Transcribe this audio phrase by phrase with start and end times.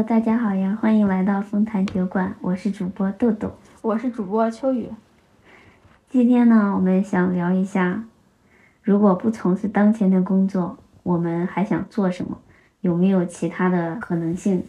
[0.00, 3.52] Hello，大家好呀，欢迎来到丰坛酒馆，我是主播豆豆，
[3.82, 4.88] 我是主播秋雨。
[6.08, 8.02] 今天呢，我们想聊一下，
[8.82, 12.40] 如果不从事当前的工作，我们还想做什么？
[12.80, 14.64] 有没有其他的可能性？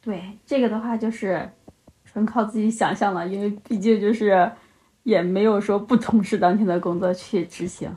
[0.00, 1.50] 对这个的话，就是
[2.06, 4.50] 纯靠自己想象了，因为毕竟就是
[5.02, 7.94] 也没有说不从事当前的工作去执行。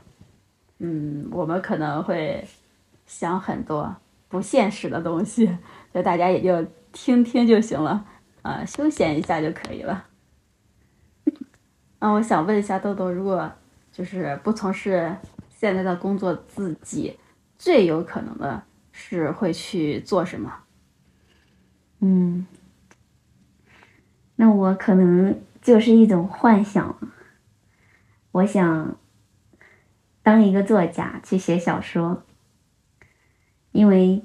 [0.79, 2.45] 嗯，我们可能会
[3.05, 3.95] 想很多
[4.27, 5.57] 不现实的东西，
[5.93, 8.05] 就大家也就听听就行了，
[8.41, 10.05] 啊，休闲一下就可以了。
[11.99, 13.51] 那我想问一下豆豆，如果
[13.91, 15.15] 就是不从事
[15.49, 17.17] 现在的工作，自己
[17.57, 18.61] 最有可能的
[18.91, 20.53] 是会去做什么？
[21.99, 22.45] 嗯，
[24.35, 26.95] 那我可能就是一种幻想，
[28.31, 28.95] 我想
[30.21, 32.23] 当一个作家去写小说，
[33.71, 34.21] 因为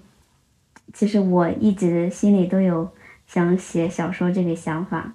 [0.92, 2.90] 其实我一直心里都有
[3.26, 5.14] 想写小说这个想法，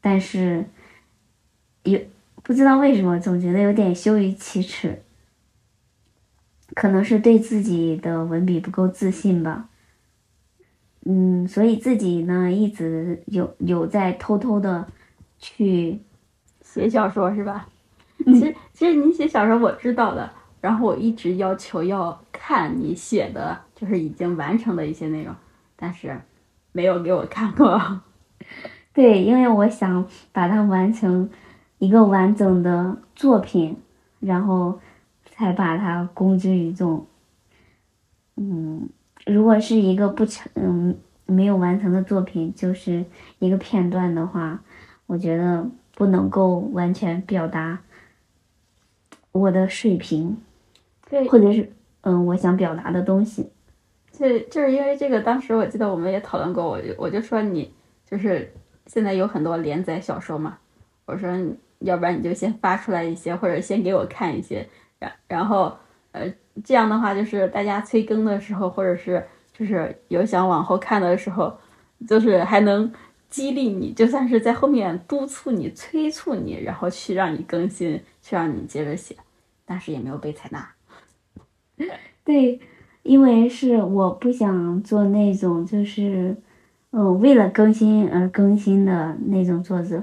[0.00, 0.66] 但是。
[1.86, 2.00] 有
[2.42, 5.02] 不知道为什么总觉得有点羞于启齿，
[6.74, 9.68] 可能是对自己的文笔不够自信吧。
[11.04, 14.88] 嗯，所以自己呢一直有有在偷偷的
[15.38, 16.00] 去
[16.62, 17.68] 写小说，是吧？
[18.24, 20.32] 其实其实你写小说我知道的，
[20.64, 25.34] 然后我一直要求要看你写的就是已经完成的一些内容，
[25.76, 26.18] 但是
[26.72, 28.00] 没有给我看过。
[28.94, 31.28] 对，因为我想把它完成。
[31.78, 33.76] 一个完整的作品，
[34.20, 34.80] 然后
[35.26, 37.04] 才把它公之于众。
[38.36, 38.88] 嗯，
[39.26, 43.04] 如果是一个不成，嗯，没有完成的作品，就是
[43.38, 44.62] 一个片段的话，
[45.06, 47.80] 我觉得不能够完全表达
[49.32, 50.38] 我的水平，
[51.08, 53.50] 对，或者是嗯，我想表达的东西。
[54.12, 57.72] 就就是因为这个，当时我记得我们也讨论过，我就我就说你
[58.08, 58.52] 就是
[58.86, 60.58] 现在有很多连载小说嘛，
[61.06, 61.28] 我说。
[61.80, 64.66] 要不然你就先发出来一些，或者先给我看一些，
[64.98, 65.76] 然然后，
[66.12, 66.32] 呃，
[66.64, 71.54] 这样的话就是大家催更的时候，或者是就是有想往后看的时候，
[72.08, 72.90] 就是还能
[73.28, 79.14] 激励你，就算是在后面督促你、催促你，然后去让你更新，去让你接着写，
[79.66, 80.66] 但是也没有被采纳。
[82.24, 82.58] 对，
[83.02, 86.36] 因为是我不想做那种就是，
[86.90, 90.02] 嗯，为了更新而更新的那种作者。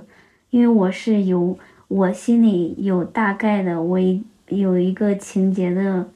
[0.49, 6.09] 因为我是有，我心里有大概的，我一有一个情节的，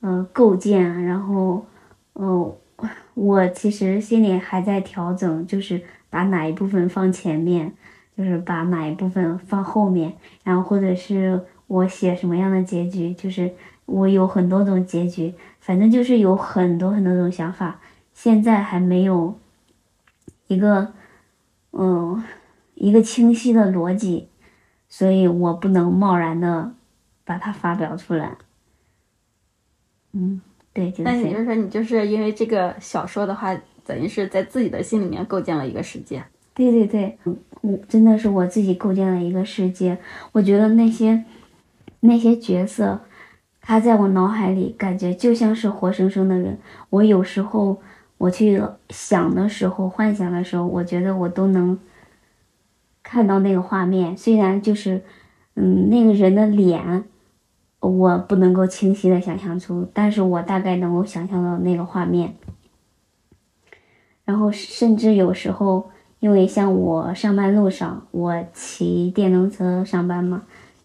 [0.00, 1.66] 呃，构建，然后，
[2.14, 2.56] 呃，
[3.12, 7.70] 我其实心里还在调整，就是把哪一部分放前面，
[8.16, 13.52] 就是把哪一部分放后面，然后或者是我写什么样的结局，就是
[13.86, 17.80] 我有很多种结局，反正就是有很多很多种想法，
[18.12, 19.38] 现在还没有
[20.46, 20.92] 一个，
[21.72, 22.22] 嗯。
[22.74, 24.28] 一个清晰的逻辑，
[24.88, 26.72] 所以我不能贸然的
[27.24, 28.36] 把它发表出来。
[30.12, 30.40] 嗯，
[30.72, 30.92] 对。
[30.98, 33.56] 那也就是说，你就是因为这个小说的话，
[33.86, 36.24] 等于是在自己的心里面构建了一个世界。
[36.54, 37.16] 对对对，
[37.60, 39.96] 我真的是我自己构建了一个世界。
[40.32, 41.24] 我觉得那些
[42.00, 43.00] 那些角色，
[43.62, 46.58] 他在我脑海里感觉就像是活生生的人。
[46.90, 47.80] 我有时候
[48.18, 51.78] 我去想的时候，幻想的时候，我觉得我都能。
[53.04, 55.02] 看到那个画面，虽然就是，
[55.54, 57.04] 嗯，那个人的脸，
[57.80, 62.36] 我不能够清晰的想象出，但是我大概能够想象到那个画面。
[64.24, 65.90] 然后甚至有时候，
[66.20, 70.44] 因为像我上班路上，我骑电动车上班嘛，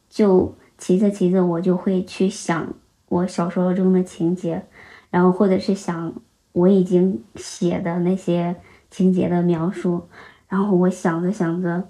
[0.09, 2.73] 就骑着骑着，我就会去想
[3.09, 4.63] 我小说中的情节，
[5.09, 6.13] 然后或者是想
[6.53, 8.55] 我已经写的那些
[8.89, 10.07] 情节的描述，
[10.47, 11.89] 然后我想着想着。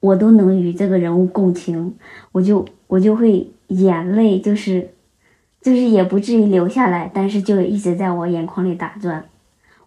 [0.00, 1.96] 我都能与这个人物共情，
[2.30, 4.94] 我就我就会眼泪就是，
[5.60, 9.28] 就是也不至于流下来，但是就一直在我眼眶里打转。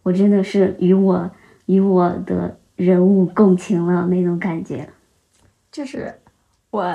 [0.04, 1.32] 我真的是与我
[1.66, 4.90] 与我的人物共情了那种感觉。
[5.72, 6.14] 就是
[6.72, 6.94] 我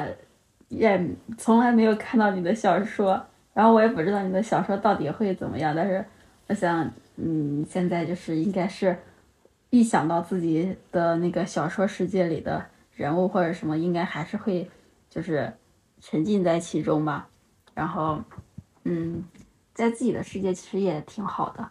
[0.68, 1.00] 也
[1.38, 3.24] 从来没有看到你的小说，
[3.54, 5.74] 然后我也不知道你的小说到底会怎么样。
[5.74, 6.04] 但是
[6.48, 8.96] 我想，嗯，现在就是应该是，
[9.70, 12.66] 一想到自己的那个小说世界里的。
[12.96, 14.70] 人物或者什么应该还是会，
[15.10, 15.52] 就是
[16.00, 17.28] 沉浸在其中吧。
[17.74, 18.18] 然后，
[18.84, 19.22] 嗯，
[19.74, 21.68] 在自己的世界其实也挺好的。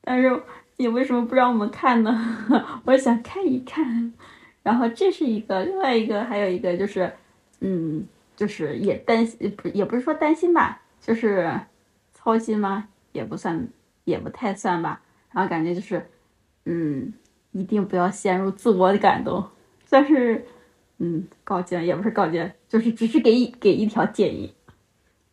[0.00, 0.42] 但是
[0.76, 2.46] 你为什么不让我们看呢？
[2.86, 4.14] 我想看一看。
[4.62, 7.12] 然后这是一个，另外一个还有一个就是，
[7.58, 11.60] 嗯，就是也担心，也不是说担心吧，就是
[12.12, 12.88] 操心吗？
[13.12, 13.68] 也不算，
[14.04, 15.00] 也不太算吧。
[15.30, 16.04] 然后感觉就是，
[16.64, 17.12] 嗯，
[17.52, 19.44] 一定不要陷入自我的感动，
[19.84, 20.44] 算是，
[20.98, 24.54] 嗯，告诫也不是告诫，就是只是给给一条建议，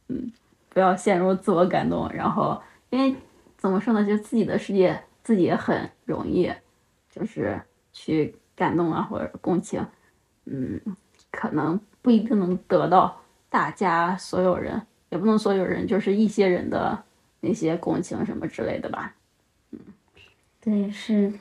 [0.07, 0.31] 嗯，
[0.69, 3.15] 不要陷入自我感动，然后因为
[3.57, 6.51] 怎么说呢，就自己的世界自己也很容易，
[7.09, 7.61] 就是
[7.93, 9.85] 去感动啊或者共情，
[10.45, 10.79] 嗯，
[11.31, 17.03] 可能不一定能得到大家所有人，也不能所有人，就是一些人的
[17.41, 19.13] 那些共情什么之类的吧。
[19.71, 19.79] 嗯
[20.59, 21.31] 对，是，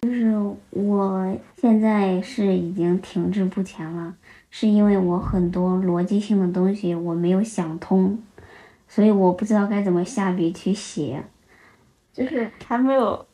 [0.00, 0.32] 就是
[0.70, 4.14] 我现在是已经停滞不前了，
[4.50, 8.22] 是因为我很多逻辑性的东西我没有想通，
[8.88, 11.22] 所以我不知道该怎么下笔去写。
[12.12, 13.24] 就是还没有，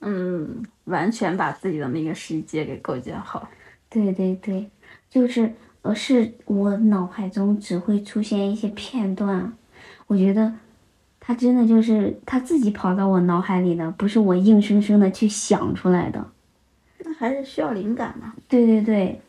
[0.00, 3.48] 嗯，完全把自己的那个世界给构建好。
[3.88, 4.68] 对对对，
[5.08, 5.50] 就是
[5.82, 9.52] 呃，是我脑海中只会出现一些片段，
[10.06, 10.52] 我觉得
[11.18, 16.26] 他真的就是他自己跑到我脑海里的，不是我硬生生的去想出来的。
[17.02, 18.34] 那还是需要灵感嘛。
[18.46, 19.20] 对对对，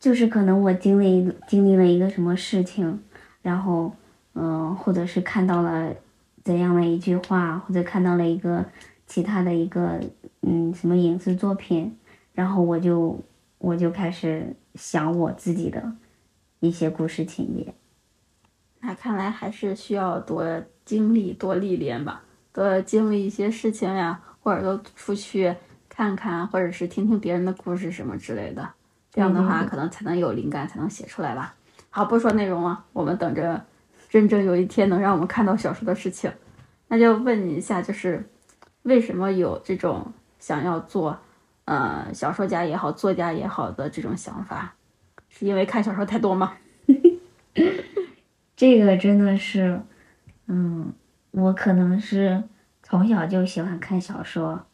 [0.00, 2.98] 就是可能我经历经历了一个什么事情，
[3.42, 3.92] 然后
[4.32, 5.92] 嗯、呃或者是看到了
[6.42, 8.64] 怎样的一句话，或者看到了一个
[9.06, 10.00] 其他的一个
[10.40, 11.94] 嗯什么影视作品，
[12.32, 13.18] 然后我就
[13.58, 15.92] 我就开始想我自己的
[16.60, 17.74] 一些故事情节。
[18.80, 22.22] 那看来还是需要多经历、多历练吧，
[22.52, 25.54] 多经历一些事情呀，或者都出去
[25.88, 28.68] 看看，或者是听听别人的故事什么之类的。
[29.10, 31.56] 这样的话，可能才能有灵感，才能写出来吧。
[31.90, 33.64] 好，不说内容了，我们等着
[34.08, 36.30] 真正有一天能让我们看到小说的事情。
[36.86, 38.24] 那就问你一下，就是
[38.82, 41.18] 为什么有这种想要做
[41.68, 44.74] 呃小说家也好，作家也好的这种想法？
[45.28, 46.54] 是因为看小说太多吗？
[48.56, 49.78] 这个真的是，
[50.46, 50.90] 嗯，
[51.30, 52.42] 我可能是
[52.82, 54.64] 从小就喜欢看小说，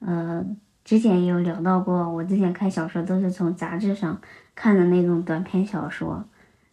[0.00, 4.20] 嗯，之前也有聊到过，我之前看小说都是从杂志上
[4.56, 6.24] 看的那种短篇小说，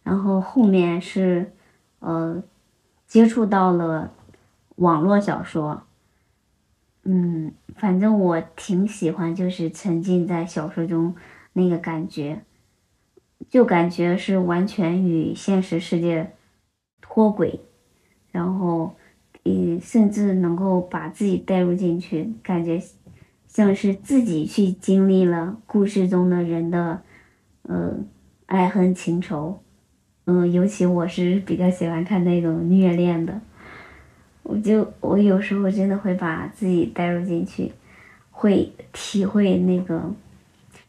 [0.02, 1.52] 然后后面是，
[2.00, 2.42] 呃，
[3.06, 4.10] 接触到了
[4.76, 5.84] 网络小说，
[7.04, 11.14] 嗯，反正我挺喜欢，就是沉浸在小说中
[11.54, 12.42] 那个感觉。
[13.48, 16.34] 就感觉是完全与现实世界
[17.00, 17.58] 脱轨，
[18.30, 18.94] 然后，
[19.44, 22.80] 嗯，甚至能够把自己带入进去，感觉
[23.48, 27.02] 像是自己去经历了故事中的人的，
[27.62, 27.96] 呃，
[28.46, 29.60] 爱恨情仇，
[30.26, 33.40] 嗯、尤其我是比较喜欢看那种虐恋的，
[34.42, 37.72] 我就我有时候真的会把自己带入进去，
[38.30, 40.12] 会体会那个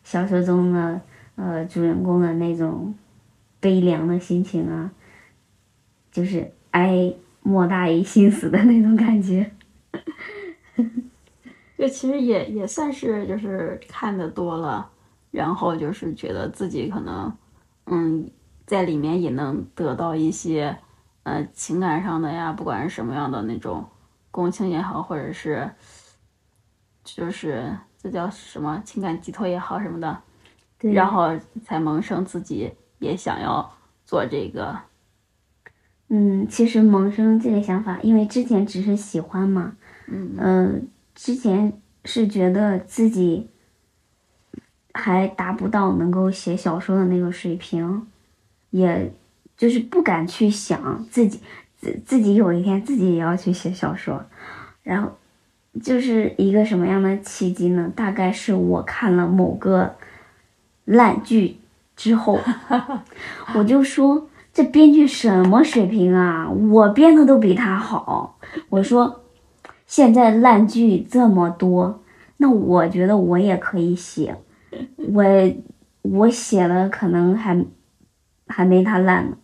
[0.03, 1.01] 小说中的。
[1.37, 2.93] 呃，主人公的那种
[3.59, 4.91] 悲凉的心情啊，
[6.11, 7.11] 就是哀
[7.41, 9.49] 莫大于心死的那种感觉。
[11.79, 14.87] 这其实也也算是就是看的多了，
[15.31, 17.33] 然后就是觉得自己可能，
[17.85, 18.29] 嗯，
[18.67, 20.77] 在里面也能得到一些，
[21.23, 23.87] 呃，情感上的呀，不管是什么样的那种
[24.31, 25.69] 共情也好，或者是，
[27.03, 30.21] 就是这叫什么情感寄托也好什么的，
[30.79, 31.29] 对，然后
[31.63, 33.71] 才萌生自己也想要
[34.03, 34.79] 做这个，
[36.07, 43.49] 嗯，其实萌生这个想法，因为之前只是喜欢嘛，嗯嗯、之前是觉得自己
[44.93, 48.07] 还达不到能够写小说的那个水平，
[48.71, 49.13] 也
[49.61, 51.39] 就是不敢去想自己
[51.77, 54.25] 自自己有一天自己也要去写小说，
[54.81, 55.11] 然后
[55.83, 57.93] 就是一个什么样的契机呢？
[57.95, 59.93] 大概是我看了某个
[60.85, 61.57] 烂剧
[61.95, 62.39] 之后，
[63.53, 66.49] 我就说这编剧什么水平啊？
[66.49, 68.39] 我编的都比他好。
[68.69, 69.19] 我说。
[69.85, 72.01] 现在烂剧这么多，
[72.37, 74.37] 那我觉得我也可以写，
[74.95, 75.25] 我
[76.01, 77.65] 我写了可能还
[78.47, 79.35] 还没他烂呢，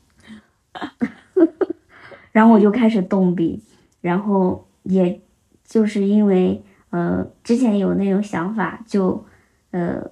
[2.31, 3.63] 然后我就开始动笔，
[4.01, 5.19] 然后也
[5.63, 9.25] 就是因为呃之前有那种想法，就
[9.71, 10.11] 呃，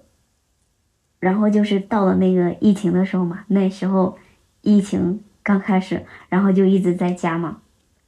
[1.19, 4.17] 然后就是到了那个疫情的时候嘛，那时候
[4.61, 7.59] 疫情刚开始，然后就一直在家嘛，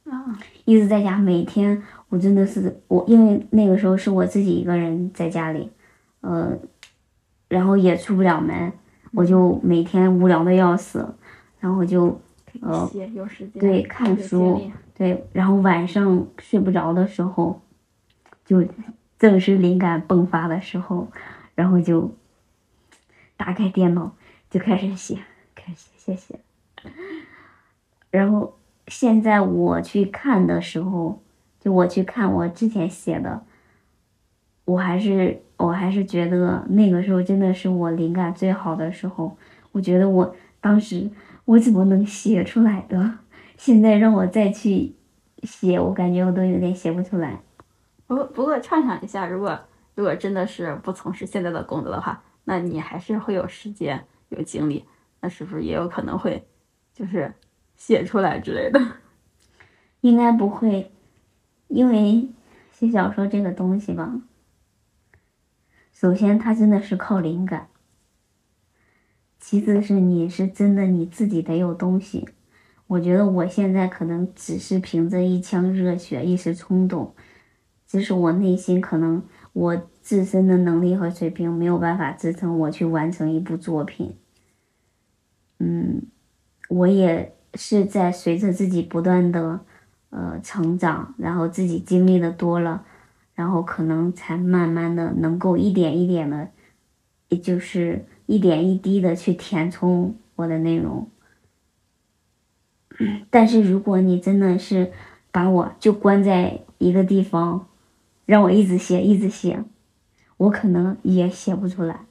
[0.05, 5.69] 啊，一直在家，每天我真的是我，因为那个时候是我自己一个人在家里，
[6.21, 6.57] 呃，
[7.47, 8.73] 然后也出不了门，
[9.13, 11.15] 我就每天无聊的要死，
[11.59, 12.19] 然后就
[12.61, 14.61] 呃写有时间对看书
[14.95, 17.61] 对，然后晚上睡不着的时候，
[18.45, 18.65] 就
[19.19, 21.07] 正是灵感迸发的时候，
[21.55, 22.11] 然后就
[23.35, 24.15] 打开电脑
[24.49, 25.19] 就开始写，
[25.53, 26.39] 开始写写写，
[28.09, 31.21] 然后现在我去看的时候，
[31.59, 33.43] 就我去看我之前写的，
[34.65, 39.37] 我还是我还是觉得那个时候真的是我灵感最好的时候。
[39.73, 41.07] 我觉得我当时
[41.47, 43.19] 我怎么能写出来的？
[43.55, 44.95] 现在让我再去
[45.43, 47.41] 写，我感觉我都有点写不出来。
[48.05, 49.57] 不过不过畅想一下，如果
[49.95, 54.83] 如果真的是不从事现在的工作的话，那你还是会有时间有精力，
[55.21, 56.45] 那是不是也有可能会
[56.93, 57.33] 就是
[57.77, 58.79] 写出来之类的？
[60.01, 60.91] 应该不会，
[61.69, 62.27] 因为
[62.73, 64.19] 写小说这个东西吧，
[65.93, 67.69] 首先它真的是靠灵感，
[69.47, 72.27] 其次是你是真的你自己得有东西。
[72.87, 77.15] 我觉得我现在可能只是凭着一腔热血、一时冲动，
[77.87, 79.23] 只是我内心可能
[79.53, 84.17] 我自身的能力和水平没有办法支撑我去完成一部作品。
[85.59, 86.01] 嗯，
[86.67, 89.61] 我也是在随着自己不断的。
[90.09, 92.85] 呃，成长，然后自己经历的多了，
[93.33, 96.49] 然后可能才慢慢的能够一点一点的，
[97.27, 101.09] 也就是一点一滴的去填充我的内容。
[103.31, 104.91] 但是如果你真的是
[105.31, 107.67] 把我就关在一个地方，
[108.27, 109.63] 让我一直写一直写，
[110.37, 112.05] 我可能也写不出来。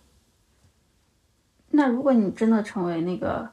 [1.71, 3.51] 那如果你真的成为那个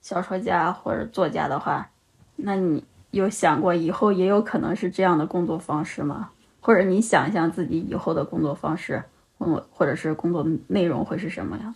[0.00, 1.90] 小说家或者作家的话，
[2.36, 2.84] 那你？
[3.12, 6.30] 有想过以后也有可能是这样的工作方式吗？
[6.60, 9.04] 或者你想一想自己以后的工作方式，
[9.36, 11.74] 或或者是工作内容会是什么呀？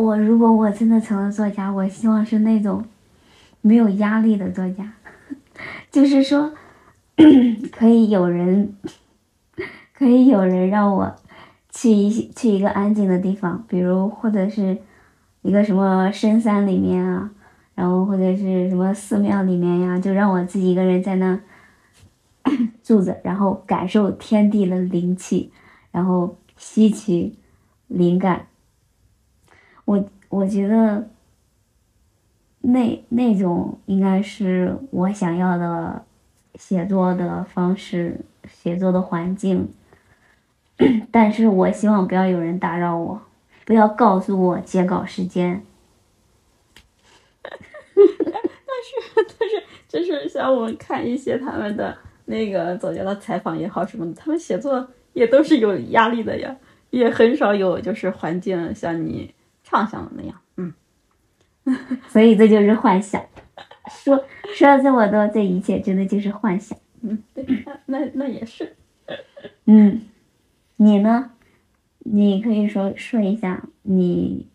[0.00, 2.84] 我如果我真的成了作家，我希望是那种
[3.60, 4.92] 没有压力的作家，
[5.92, 6.52] 就是说
[7.70, 8.74] 可以有人，
[9.94, 11.14] 可以有人让我
[11.70, 14.78] 去一去一个安静的地方，比如或者是
[15.42, 17.30] 一个什么深山里面啊。
[17.76, 21.40] 然后或者是什么寺庙里面呀，就让我自己一个人在那
[22.84, 25.50] 住着，然后感受天地的灵气，
[25.90, 27.32] 然后吸取
[27.86, 28.46] 灵感。
[29.90, 31.08] 我我觉得
[32.60, 36.04] 那那种应该是我想要的
[36.54, 39.68] 写作的方式，写作的环境。
[41.10, 43.20] 但是我希望不要有人打扰我，
[43.64, 45.60] 不要告诉我截稿时间。
[47.42, 56.56] 但是但是就是像我看一些他们的那个作家的采访也好什么的，他们写作也都是有压力的呀，
[56.90, 59.34] 也很少有就是环境像你
[59.70, 60.74] 畅想的那样，嗯，
[62.10, 63.24] 所以这就是幻想。
[63.88, 64.24] 说
[64.54, 66.76] 说了这么多，这一切真的就是幻想。
[67.02, 68.76] 嗯，对，那那也是。
[69.66, 70.02] 嗯，
[70.76, 71.30] 你呢？
[72.00, 74.48] 你可以说说一下你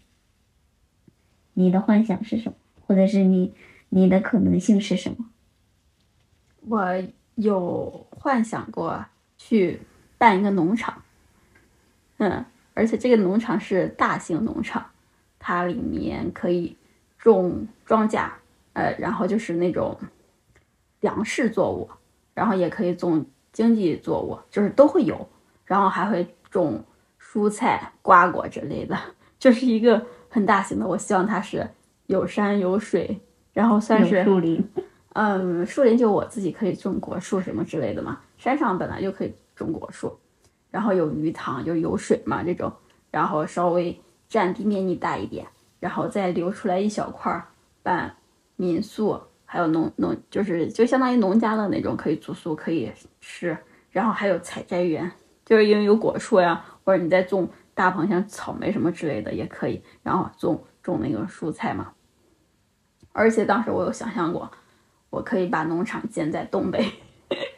[1.53, 2.55] 你的幻想是什么，
[2.85, 3.53] 或者是你。
[3.89, 5.29] 你的可能性是什么？
[6.67, 7.03] 我
[7.35, 9.05] 有幻想过
[9.37, 9.79] 去
[10.17, 11.01] 办一个农场，
[12.17, 12.43] 嗯，
[12.73, 14.85] 而且这个农场是大型农场，
[15.47, 16.75] 它里面可以
[17.19, 18.27] 种庄稼，
[18.73, 19.95] 呃，然后就是那种
[21.01, 21.87] 粮食作物，
[22.33, 23.23] 然后也可以种
[23.53, 25.29] 经济作物，就是都会有，
[25.65, 26.83] 然后还会种
[27.21, 28.97] 蔬菜、瓜果之类的，
[29.37, 30.87] 就是一个很大型的。
[30.87, 31.69] 我希望它是
[32.07, 33.21] 有山有水。
[33.53, 34.61] 然后算是树林，
[35.13, 38.19] 嗯，树林就我自己可以种果树什么之类的嘛。
[38.37, 40.19] 山上本来就可以种果树，
[40.69, 42.69] 然后有鱼塘，就有水嘛这种。
[43.11, 43.97] 然后稍微
[44.27, 45.45] 占地面积大一点，
[45.79, 47.47] 然后再留出来一小块儿
[47.83, 48.15] 办
[48.55, 52.91] 民宿，还有农农就是就相当于农家的那种，可以住宿可以
[53.21, 53.57] 吃。
[53.91, 55.09] 然后还有采摘园，
[55.45, 61.93] 就是因为有果树呀，或者你在种大棚像草莓什么之类的也可以，然后种种那个蔬菜嘛。
[63.13, 64.51] 而且当时我有想象过，
[65.09, 66.85] 我可以把农场建在东北，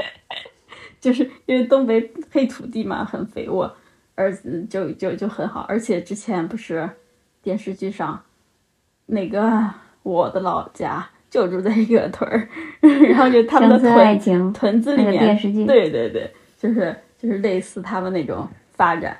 [1.02, 3.76] 就是因为东北黑土地嘛，很肥沃，
[4.18, 4.36] 而
[4.70, 5.66] 就就就很好。
[5.70, 6.90] 而且之前不是
[7.42, 8.22] 电视剧上
[9.06, 9.70] 那个
[10.04, 12.50] 我的老家就住在一个屯儿，
[13.08, 19.16] 然后就他们的屯屯子里面，对对对，就是就是类似他们那种发展，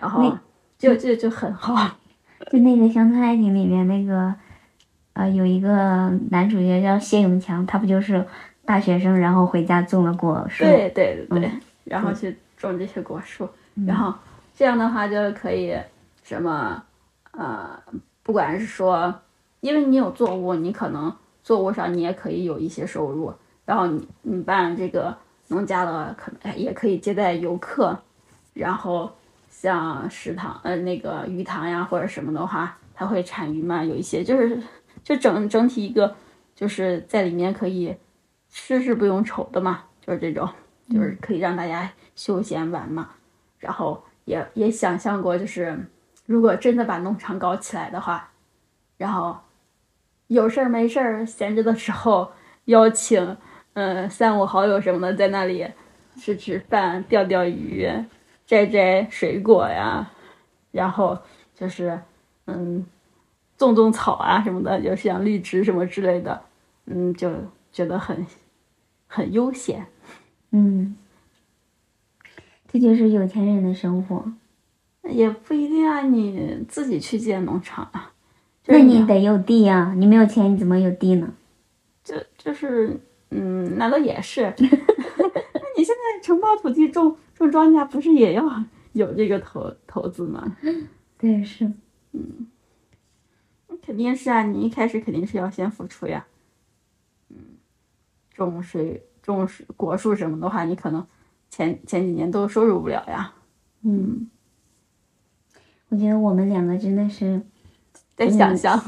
[0.00, 0.38] 然后
[0.78, 1.74] 就就就很好。
[2.52, 4.32] 就那个乡村爱情里面那个。
[5.18, 8.22] 呃，有一个男主角叫谢永强，他不就是
[8.66, 11.50] 大学生，然后回家种了果树，对对对对，
[11.84, 13.48] 然后去种这些果树，
[13.84, 14.14] 然后
[14.54, 15.76] 这样的话就可以
[16.22, 16.82] 什么，
[17.32, 17.78] 呃，
[18.22, 19.12] 不管是说，
[19.60, 23.32] 因为你有作物，你可能作物上你也可以有一些收入，
[23.64, 25.16] 然后你你办这个
[25.48, 27.98] 农家乐，可能也可以接待游客，
[28.54, 29.10] 然后
[29.50, 34.62] 像食堂呃那个鱼塘呀或者什么的话，它会产鱼嘛，有一些就是。
[35.04, 36.16] 就整整体一个，
[36.52, 37.94] 就是在里面可以
[38.50, 40.48] 吃是不用愁的嘛，就是这种，
[40.90, 43.10] 就是可以让大家休闲玩嘛。
[43.58, 45.78] 然后也也想象过，就是
[46.26, 48.30] 如果真的把农场搞起来的话，
[48.96, 49.36] 然后
[50.28, 52.32] 有事儿没事儿闲着的时候
[52.66, 53.36] 邀请
[53.74, 55.66] 嗯三五好友什么的在那里
[56.16, 57.88] 吃吃饭、钓钓鱼、
[58.46, 60.10] 摘摘水果呀，
[60.72, 61.18] 然后
[61.54, 62.00] 就是
[62.46, 62.84] 嗯
[63.56, 66.42] 种种草啊什么的，就像绿植什么之类的，
[66.86, 67.30] 嗯，就
[67.70, 68.26] 觉得很
[69.06, 69.86] 很悠闲。
[70.50, 70.96] 嗯，
[72.78, 74.30] 这就是有钱人的生活。
[75.08, 78.12] 也不一定啊，你自己去建农场啊。
[78.66, 81.32] 那你得有地啊，你没有钱你怎么有地呢？
[82.04, 84.42] 就就是，嗯，那倒也是。
[84.60, 88.44] 那你现在承包土地种种庄稼，不是也要
[88.92, 90.56] 有这个投投资吗？
[91.16, 91.72] 对，是。
[92.12, 92.46] 嗯，
[93.80, 96.26] 肯定是啊，你一开始肯定是要先付出呀。
[97.30, 97.36] 嗯，
[98.34, 101.06] 种水种水果树什么的话，你可能
[101.56, 103.32] 前前几年都收入不了呀。
[103.82, 104.28] 嗯。
[105.88, 107.40] 我觉得我们两个真的是
[108.14, 108.78] 在想象，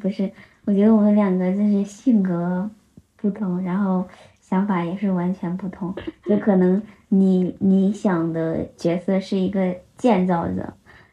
[0.00, 0.32] 不是？
[0.64, 2.68] 我觉得我们两个就是性格
[3.16, 4.08] 不同，然后
[4.40, 5.94] 想法也是完全不同。
[6.24, 10.72] 就可能你你想的角色是一个建造者，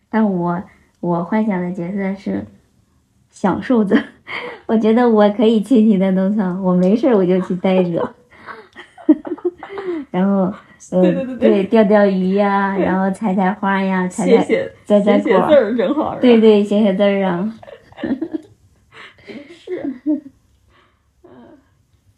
[0.10, 0.64] 但我
[1.02, 2.46] 我幻想的角色是
[3.30, 4.02] 享受者。
[4.66, 8.16] 我觉得我可以去你的农场，我没事我就去待着，
[10.12, 10.54] 然后。
[10.90, 14.44] 对对钓钓鱼呀，然后采采花呀，采采
[14.84, 16.18] 摘摘果，写字儿真好。
[16.20, 17.54] 对对，写写字儿啊。
[19.54, 19.94] 是，
[21.24, 21.32] 嗯，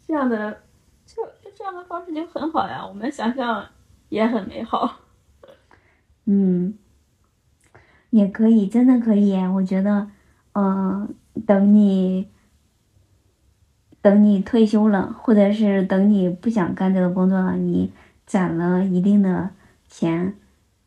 [0.06, 0.62] 这样的
[1.04, 3.66] 就就这样的方式就很好呀，我们想象
[4.08, 5.00] 也很美好。
[6.24, 6.78] 嗯，
[8.08, 9.36] 也可以，真的可以。
[9.54, 10.08] 我觉得，
[10.54, 11.14] 嗯，
[11.46, 12.30] 等你
[14.04, 17.90] 等你退休了，或者是等你不想干这个工作了，你。
[18.26, 19.50] 攒了一定的
[19.86, 20.34] 钱，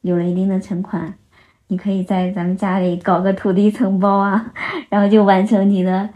[0.01, 1.13] 有了一定的存款，
[1.67, 4.51] 你可以在咱们家里搞个土地承包啊，
[4.89, 6.09] 然后就完成你的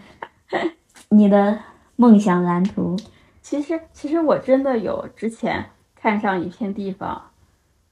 [1.10, 1.60] 你的
[1.96, 2.98] 梦想蓝图。
[3.40, 5.64] 其实，其实我真的有之前
[5.96, 7.22] 看上一片地方，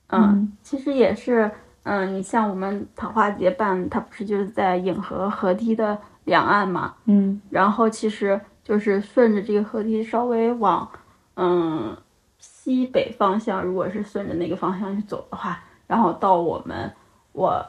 [0.08, 1.52] 嗯，其实也是，
[1.84, 10.88] 嗯，你像我们桃花节办，它不是就是在颍河河堤的两岸嘛，嗯，然后其实就是顺着这个河堤稍微往，
[11.34, 11.98] 嗯。
[12.38, 16.90] 西北方向，如果是顺着那个方向去走的话，然后到我们
[17.34, 17.66] 我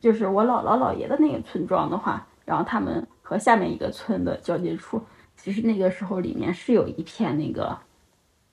[0.00, 5.00] 就是我姥姥姥爷的那个村庄的话，然后他们和下面一个村的交界处，
[5.36, 7.78] 其实那个时候里面是有一片那个，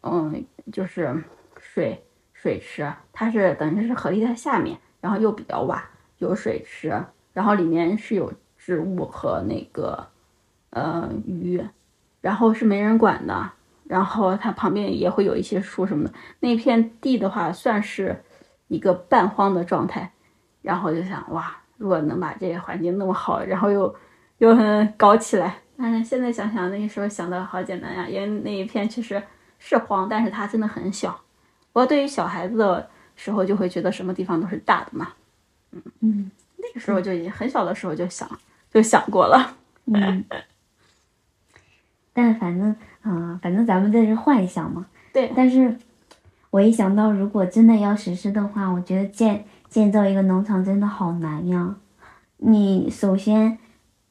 [0.01, 1.23] 嗯，就是
[1.57, 1.99] 水
[2.33, 5.81] 水池，它是等于是河堤的下面，然后又比较洼，
[6.19, 6.93] 有水池，
[7.33, 10.07] 然后里面是有植物和那个
[10.71, 11.63] 呃鱼，
[12.21, 13.51] 然后是没人管的。
[13.85, 18.23] 然后它旁边也会有一些树什么的，那片地的话算是
[18.67, 20.11] 一个半荒的状态。
[20.61, 23.95] 然后就想，哇，如果能把这个环境弄好，然后又
[24.39, 29.23] 又很搞起来，但是，现在想想那个时候想的好简单呀，因为那一片确实
[29.57, 31.11] 是荒，但是它真的很小。
[31.71, 35.13] 不过对于小孩子的时候，就会觉得什么地方都是大的嘛。
[35.71, 38.29] 嗯嗯，那个时候就已经很小的时候就想
[38.71, 39.55] 就想过了。
[39.85, 40.23] 嗯，
[42.21, 42.75] 但反正。
[43.01, 44.85] 啊，反正咱们这是幻想嘛。
[45.13, 45.31] 对。
[45.33, 45.73] 但是，
[46.49, 51.77] 我一想到如果真的要实施的话，我觉得建建造一个农场真的好难呀。
[52.39, 53.57] 你首先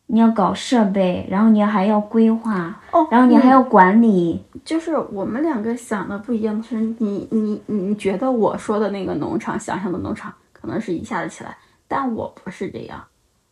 [0.07, 4.43] 你要搞设备，然后你还要规划，哦，然后你还要管理。
[4.65, 11.55] 就是我们两个想的不一样的是，你你你觉得我说的那个农场，想象的农场可能是一下子起来，
[11.87, 13.05] 但我不是这样，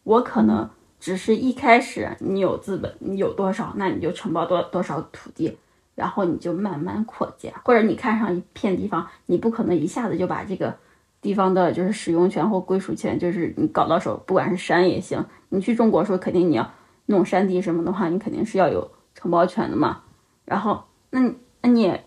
[0.02, 0.66] 我可能。
[1.06, 5.56] 只是一开始你有资本，你有多少，那你就承包多多少土地，
[5.94, 10.74] 然后你就慢慢扩建，或者你看上一片地方，你不可能一下子就把这个
[11.20, 16.68] 地方的就是使用权或归属权，就是你搞到手，不管是山也行，你去中国说，肯定你要
[17.06, 20.00] 弄山地什么的话，你肯定是要有承包权的嘛。
[20.44, 21.20] 然后，那
[21.62, 22.04] 那你也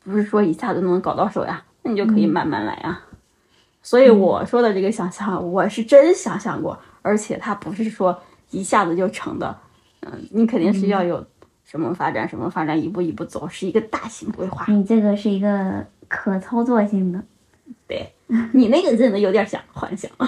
[0.00, 3.00] 不是说一下子能搞到手呀，那你就可以慢慢来呀。
[3.80, 6.78] 所以我说的这个想象，我是真想象过。
[7.06, 9.56] 而且它不是说一下子就成的，
[10.00, 11.24] 嗯，你肯定是要有
[11.64, 14.64] 什么发展，什么发展，一步一步走，是一个大型规划。
[14.66, 17.22] 你这个是一个可操作性的，
[17.86, 18.12] 对
[18.52, 20.10] 你那个真的有点像幻想。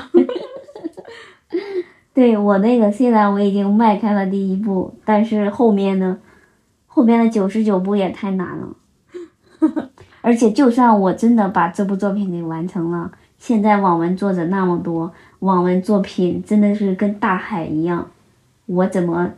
[2.15, 6.17] 对我那个虽然我已经迈开了第一步，但是后面呢，
[6.87, 8.69] 后面的九十九步也太难了。
[10.23, 15.13] 而且就算我真的把这部作品给完成了，现在网文作者那么多。
[15.41, 18.11] 网文作品真的是跟大海一样，
[18.67, 19.31] 我怎么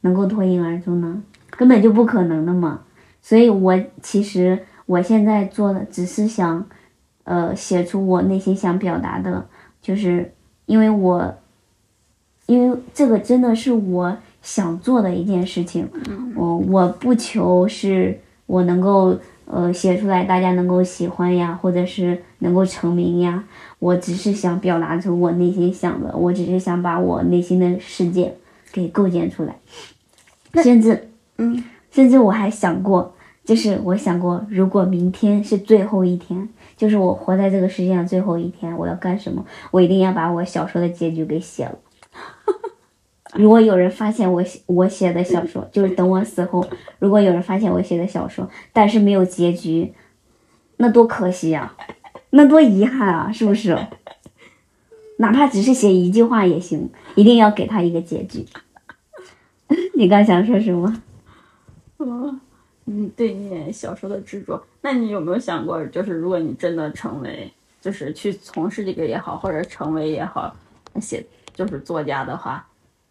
[0.00, 1.22] 能够脱颖而出呢？
[1.50, 2.80] 根本就不可能的嘛。
[3.22, 6.64] 所以，我其实我现在做的只是想
[7.24, 9.46] 呃，写出我内心想表达的，
[9.82, 10.32] 就是
[10.66, 11.34] 因为我，
[12.46, 15.88] 因为这个真的是我想做的一件事情。
[16.36, 23.44] 我我不求是我能够呃写出来大家能够喜欢呀，或者是能够成名呀。
[23.78, 28.34] 我只是想表达出我内心想的，我只是想把我内心的世界
[28.72, 29.56] 给构建出来。
[30.62, 39.44] 甚至，嗯，甚至我还想过，就是我想过，如果明天是最后一天，就是我活在这个世界上最后一天，我要干什么？
[39.70, 41.78] 我一定要把我小说的结局给写了。
[43.38, 46.66] 如果有人发现我写我写的小说，就是等我死后，
[46.98, 49.92] 如果有人发现我写的小说，但是没有结局，
[50.78, 51.74] 那多可惜呀，
[52.30, 53.78] 那多遗憾啊，是不是？
[55.18, 58.44] 哪怕只是写一句话也行，一定要给他一个结局。
[59.96, 61.02] 你刚想说什么？
[61.98, 62.40] 嗯，
[62.84, 70.54] 嗯，对你小说的执着，那你有没有想过，就是如果你真的成为，就是去从事这个也好，或者成为也好，
[71.00, 72.66] 写就是作家的话，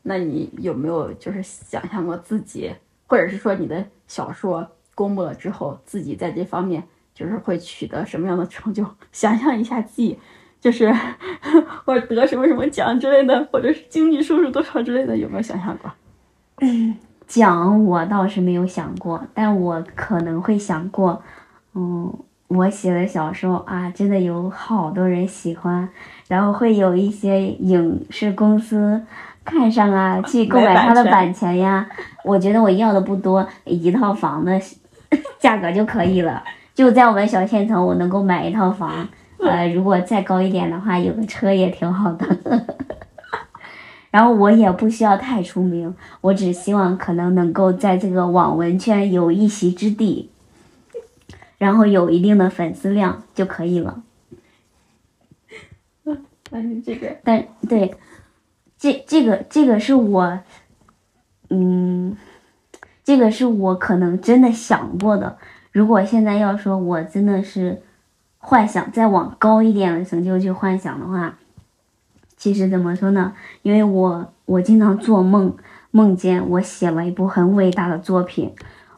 [0.07, 2.71] 那你有没有就是想象过自己，
[3.07, 8.85] 或者是说你的小说公布了之后，自己在这方面就是会取得什么样的成就？
[9.11, 10.17] 想象一下自己，
[10.61, 10.93] 就是
[11.83, 15.91] 或者得什么什么奖之类的，或者是经济收入多少之类的，有没有想象过？
[17.27, 21.23] 奖我倒是没有想过，但我可能会想过，
[21.73, 22.13] 嗯，
[22.47, 25.89] 我写的小说啊，真的有好多人喜欢，
[26.27, 29.03] 然后会有一些影视公司
[29.45, 31.87] 看上啊， 去购买它的版权呀。
[32.23, 34.59] 我觉得我要的不多，一套房的
[35.39, 39.07] 价格就可以了，就在我们小县城，我能够买一套房。
[39.37, 42.25] 呃，如果再高一点的话，有个车也挺好的。
[44.09, 50.31] 然后我也不需要太出名，我只希望可能能够在这个网文圈有一席之地，
[51.57, 54.01] 然后有一定的粉丝量就可以了。
[56.49, 57.93] 但是这个，但对，
[58.85, 60.39] 这这个这个是我，
[61.49, 62.15] 嗯，
[63.03, 65.39] 这个是我可能真的想过的。
[65.71, 67.81] 如果现在要说我真的是
[68.37, 71.35] 幻想再往高一点的成就去幻想的话。
[72.37, 73.33] 其实怎么说呢？
[73.63, 75.55] 因为我我经常做梦，
[75.89, 78.53] 梦见我写了一部很伟大的作品。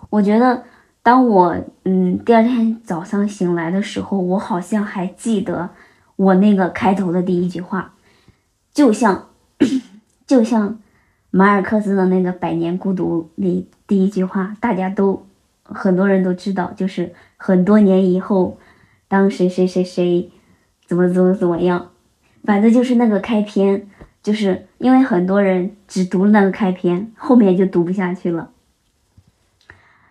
[0.10, 0.63] 我觉得，
[1.02, 5.69] 当我嗯第二天早上醒来的时候，我好像还记得
[6.17, 7.93] 我那个开头的第一句话，
[8.73, 9.30] 就像
[10.27, 10.77] 就像
[11.31, 15.25] 马尔克斯的那个《百年孤独》里第一句话，大家都
[15.63, 18.57] 很多人都知道，就是很多年以后，
[19.07, 20.29] 当谁谁谁谁
[20.85, 21.91] 怎么怎么怎么样。
[22.43, 23.87] 反正就是那个开篇，
[24.21, 28.51] 就是因为很多人只读了那个开篇，后面就读不下去了。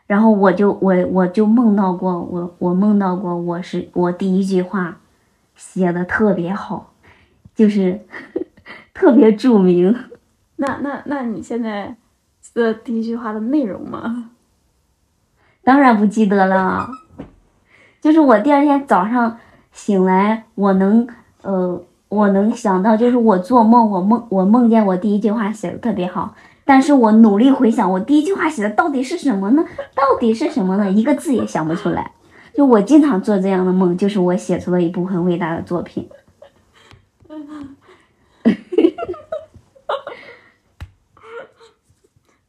[0.07, 5.00] 然后我就我我就梦到过，我我梦到过，我是我第一句话
[5.57, 6.92] 写的特别好，
[7.55, 8.00] 就是
[8.94, 9.94] 特别著名。
[10.57, 11.96] 那那那你现在
[12.55, 14.31] 的第一句话的内容吗？
[15.64, 16.88] 当然不记得了，
[18.00, 19.38] 就是我第二天早上
[19.72, 21.09] 醒来，我能
[21.42, 21.83] 呃。
[22.09, 29.64] 我能想到，就是我做梦，我梦我梦见我第一句话写的特别好，但是我努力回想，我第一句话写的到底是什么呢？
[29.92, 30.88] 到底是什么呢？
[30.88, 32.12] 一个字也想不出来。
[32.55, 36.09] 就我经常做这样的梦，就是我写出了一部很伟大的作品。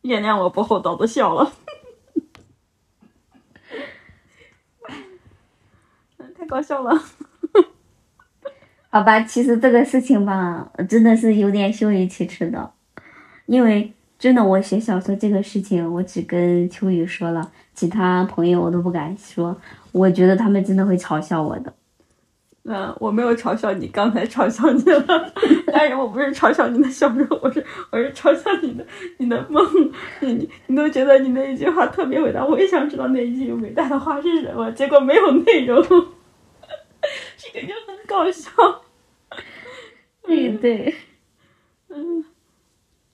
[0.08, 1.52] 原谅我不厚道的笑了，
[6.38, 7.00] 太搞笑了。
[8.90, 12.72] 好吧，其实这个事情吧，真的是有点羞于启齿的，
[13.46, 19.56] 因为真的我写小说这个事情，我只跟秋雨说了，其他朋友我都不敢说，
[19.92, 21.74] 我觉得他们真的会嘲笑我的。
[22.70, 25.34] 嗯，我没有嘲笑你，刚才嘲笑你了，
[25.72, 28.86] 但是我不是嘲笑你的小说，我是我是嘲笑你的
[29.20, 29.66] 你的梦，
[30.20, 35.82] 你你都觉得你那一句话特别伟大，我也想知道那一句伟大的话是什么，结果没有内容，
[37.38, 38.52] 这个就很搞笑。
[40.24, 40.94] 对对，
[41.88, 42.26] 嗯，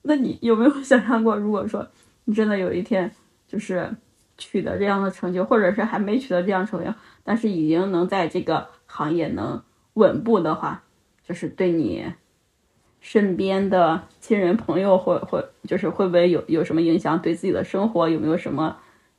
[0.02, 1.86] 那你有没有想象过，如果说
[2.24, 3.08] 你真的有一天
[3.46, 3.88] 就是
[4.36, 9.60] 取得这样的成就，或者是还没取得这样成就，但是已经能在这个行业能
[9.94, 10.84] 稳步的话，
[11.26, 12.12] 就是对你
[13.00, 17.20] 身边的亲人朋友或或就是会不会有有什么影响？
[17.20, 18.76] 对自己的生活有没有什么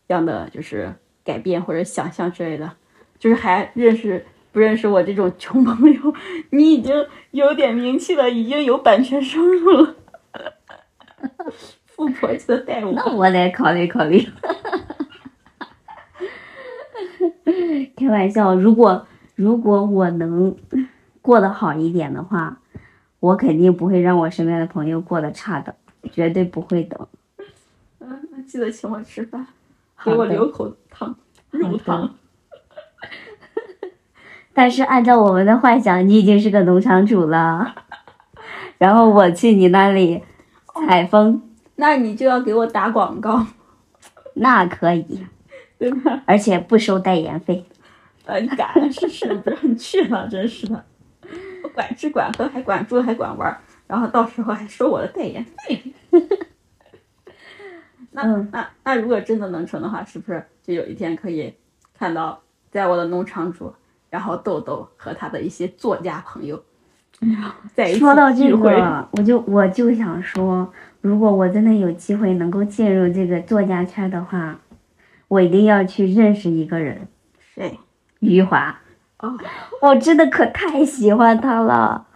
[0.07, 0.93] 样的就是
[1.25, 2.71] 改变或者想象之类的？
[3.19, 4.25] 就是还认识。
[4.53, 6.13] 不认识我这种穷朋友，
[6.51, 9.95] 你已经有点名气了，已经有版权收入了，
[11.85, 12.89] 富婆级的待遇。
[12.93, 14.23] 那我得考虑考虑。
[17.97, 20.55] 开玩笑，如果如果我能
[21.21, 22.57] 过得好一点的话，
[23.19, 25.75] 我肯定不会让我身边的朋友过得差的，
[26.11, 27.07] 绝对不会的。
[27.99, 29.45] 嗯，记得请我吃饭，
[30.03, 31.15] 给我留口汤，
[31.51, 32.15] 肉汤。
[34.53, 37.75] 但是按照我们的幻想，你已经是个农场主了，
[38.77, 40.23] 然后我去你那里
[40.87, 41.41] 采风，
[41.75, 43.45] 那你就要给我打广告，
[44.35, 45.25] 那可以，
[45.77, 46.21] 对吧？
[46.25, 47.65] 而且不收代言费。
[48.25, 50.83] 呃，你敢是是不让你去了，真是的。
[51.63, 53.55] 我管吃管喝，还管住还管玩，
[53.87, 55.93] 然后到时候还收我的代言费。
[58.11, 61.53] 那、嗯那那如果真的能成的话，是不是就有一天可以
[61.97, 63.73] 看到，在我的农场主，
[64.09, 66.63] 然后豆豆和他的一些作家朋友，
[67.75, 74.57] 在一起说到这聚会个，我就我就想说，如果我真的有机会能够进入这个作家圈的话，
[75.27, 77.07] 我一定要去认识一个人，
[77.53, 77.77] 谁？
[78.25, 78.79] 余华。
[79.19, 79.37] 哦，
[79.81, 82.07] 我真的可太喜欢他了。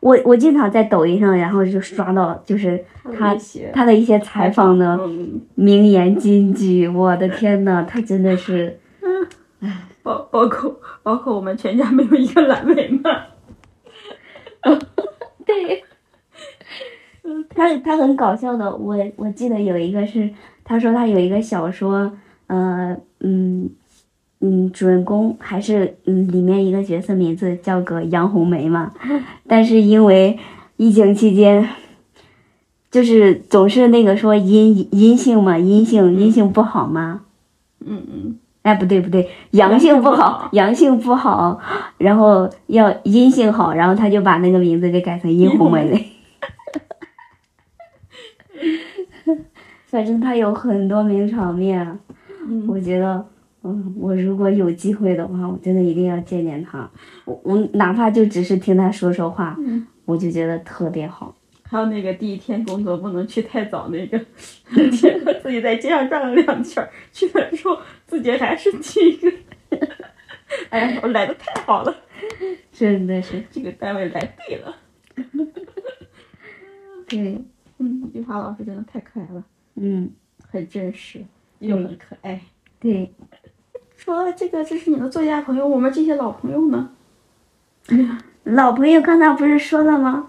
[0.00, 2.84] 我我经常在抖音上，然后就刷到就是
[3.18, 3.34] 他
[3.72, 8.78] 他的一些采访的嗯，名言金句，我的天呐，他真的是，
[10.02, 13.10] 包包括包括我们全家没有一个阑尾嘛。
[15.46, 15.84] 对，
[17.54, 20.30] 他他很搞笑的，我我记得有一个是，
[20.64, 22.12] 他说他有一个小说，
[22.54, 23.70] 呃嗯
[24.40, 28.92] 嗯，主人公还是嗯里面一个角色名字叫个杨红梅嘛，
[29.48, 30.38] 但是因为
[30.76, 31.66] 疫情期间，
[32.90, 37.22] 就是总是那个说阴阴性嘛，阴性阴性不好嘛，
[37.80, 41.58] 嗯嗯，哎，不对不对，阳性不好，阳性不好，
[41.98, 45.98] 然后要阴性好，然后他就把那个名字给改成殷红梅了。
[49.86, 51.98] 反正他有很多名场面，
[52.46, 53.26] 嗯我觉得，
[53.62, 56.90] 嗯，我如果有机会的话，我真的一定要见见他。
[57.24, 61.34] 我我哪怕就只是听他说说话，嗯我就觉得特别好。
[61.62, 64.18] 还有那个第一天工作不能去太早那个，
[64.90, 69.32] 结果自己在街上转了两圈儿，去了之后自己还是第一个。
[70.70, 71.96] 哎呀，我来的太好了，
[72.70, 74.76] 真的是，这个单位来对了。
[77.08, 77.42] 对，
[77.78, 79.44] 嗯，玉华老师真的太可爱了，
[79.76, 80.10] 嗯，
[80.46, 81.24] 很真实
[81.66, 82.40] 又很可爱。
[82.80, 83.12] 对，
[83.96, 86.90] 除了这个，这是你的作家朋友，我们这些老朋友呢？
[88.44, 90.28] 老朋友刚才不是说了吗？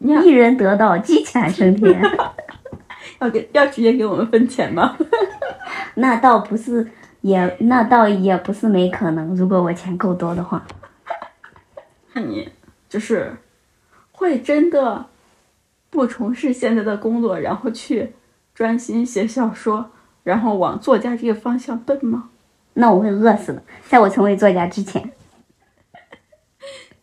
[0.00, 2.00] 一人得道，鸡犬升天。
[3.20, 4.96] 要给要直接给我们分钱吗？
[5.96, 6.88] 那倒不是，
[7.22, 9.34] 也那倒也不是没可能。
[9.34, 10.64] 如果我钱够多的话，
[12.14, 12.48] 那你
[12.88, 13.36] 就是
[14.12, 15.06] 会真的
[15.90, 18.12] 不从事现在的工作，然后去
[18.54, 19.90] 专心写小说，
[20.28, 22.28] 然后往作家这个方向奔吗？
[22.74, 23.62] 那我会饿死的。
[23.88, 25.10] 在我成为作家之前，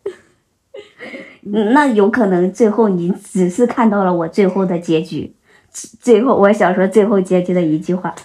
[1.42, 5.34] 嗯那有可能最后你只是看到了我最后的结局，
[5.72, 8.14] 最后我小说最后结局的一句话。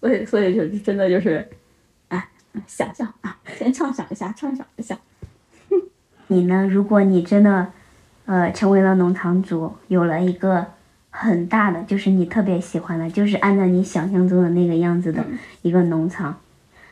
[0.00, 1.48] 所以，所以就是真的就是，
[2.08, 2.28] 哎，
[2.66, 4.98] 想象啊，先畅想一下，畅想一下。
[6.26, 6.66] 你呢？
[6.66, 7.68] 如果你真的，
[8.26, 10.66] 呃，成为了农场主，有了一个
[11.18, 15.24] 很大的，就是你特别喜欢的，就是按照你想象中的那个样子的
[15.62, 16.38] 一个农场，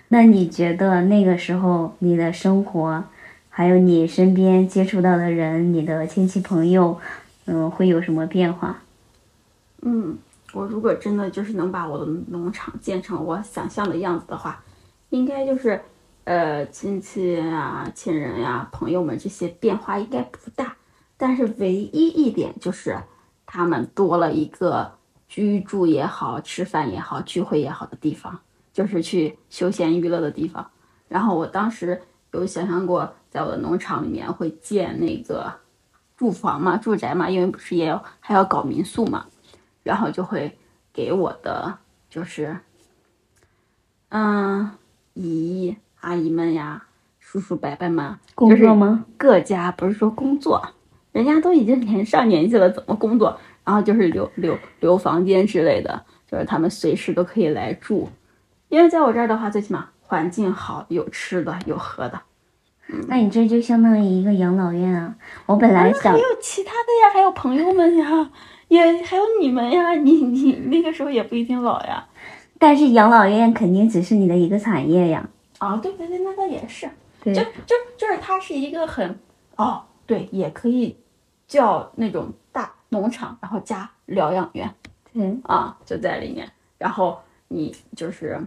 [0.08, 3.04] 那你觉得那个时候你的生活，
[3.50, 6.98] 还有你身边接触到的人，你的亲戚朋友，
[7.44, 8.78] 嗯、会有什么变化？
[9.82, 10.16] 嗯，
[10.54, 14.62] 我如果真的就是能把我的农场建成我想象的样子的话，
[15.10, 15.78] 应该就是，
[16.24, 20.74] 呃，亲戚啊、亲人呀、朋友们这些变化应该不大，
[21.18, 22.96] 但是唯一一点就是，
[23.54, 24.90] 他们多了一个
[25.28, 28.40] 居住也好、吃饭也好、聚会也好的地方，
[28.72, 30.68] 就是去休闲娱乐的地方。
[31.06, 35.52] 然后我当时有想象过，在我的农场里面会建那个
[36.16, 39.24] 住房嘛、住宅嘛，因为不是也要还要搞民宿嘛。
[39.84, 40.58] 然后就会
[40.92, 41.78] 给我的
[42.10, 42.58] 就是，
[44.08, 44.68] 嗯，
[45.12, 46.86] 姨姨阿姨们呀、
[47.20, 49.04] 叔叔伯伯们，工作吗？
[49.16, 50.73] 各家不是说工作，
[51.14, 53.38] 人家都已经年上年纪了，怎么工作？
[53.64, 58.08] 然后就是留留留房间之类的，就是他们随时都可以来住，
[58.68, 62.20] 因为在我这儿的话，最起码环境好，有吃的，有喝的。
[63.06, 65.14] 那你这就相当于一个养老院啊！
[65.46, 68.30] 我本来想还，有其他的呀，还有朋友们呀，
[68.66, 72.04] 也还有你们呀，你你那个时候也不一定老呀。
[72.58, 75.26] 但是养老院肯定只是你的一个产业呀。
[75.58, 76.90] 啊，对对对，那倒也是，
[77.22, 79.18] 对就就就是它是一个很
[79.56, 80.94] 哦，对，也可以
[81.46, 84.72] 叫那种大农场，然后加疗养院
[85.12, 86.50] 嗯，啊，就在里面。
[86.78, 88.38] 然后你就是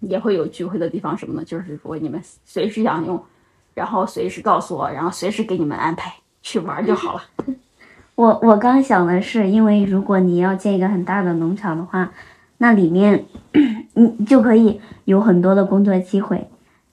[0.00, 3.22] 也会有聚会的地方什么的，就是如果你们随时想用，
[3.74, 7.22] 然后随时告诉我，然后随时给你们安排去玩就好了。
[8.14, 12.12] 我我刚想的是，因为如果你要建一个很大的农场的话，
[12.58, 13.24] 那里面
[13.94, 16.48] 你就可以有很多的工作机会，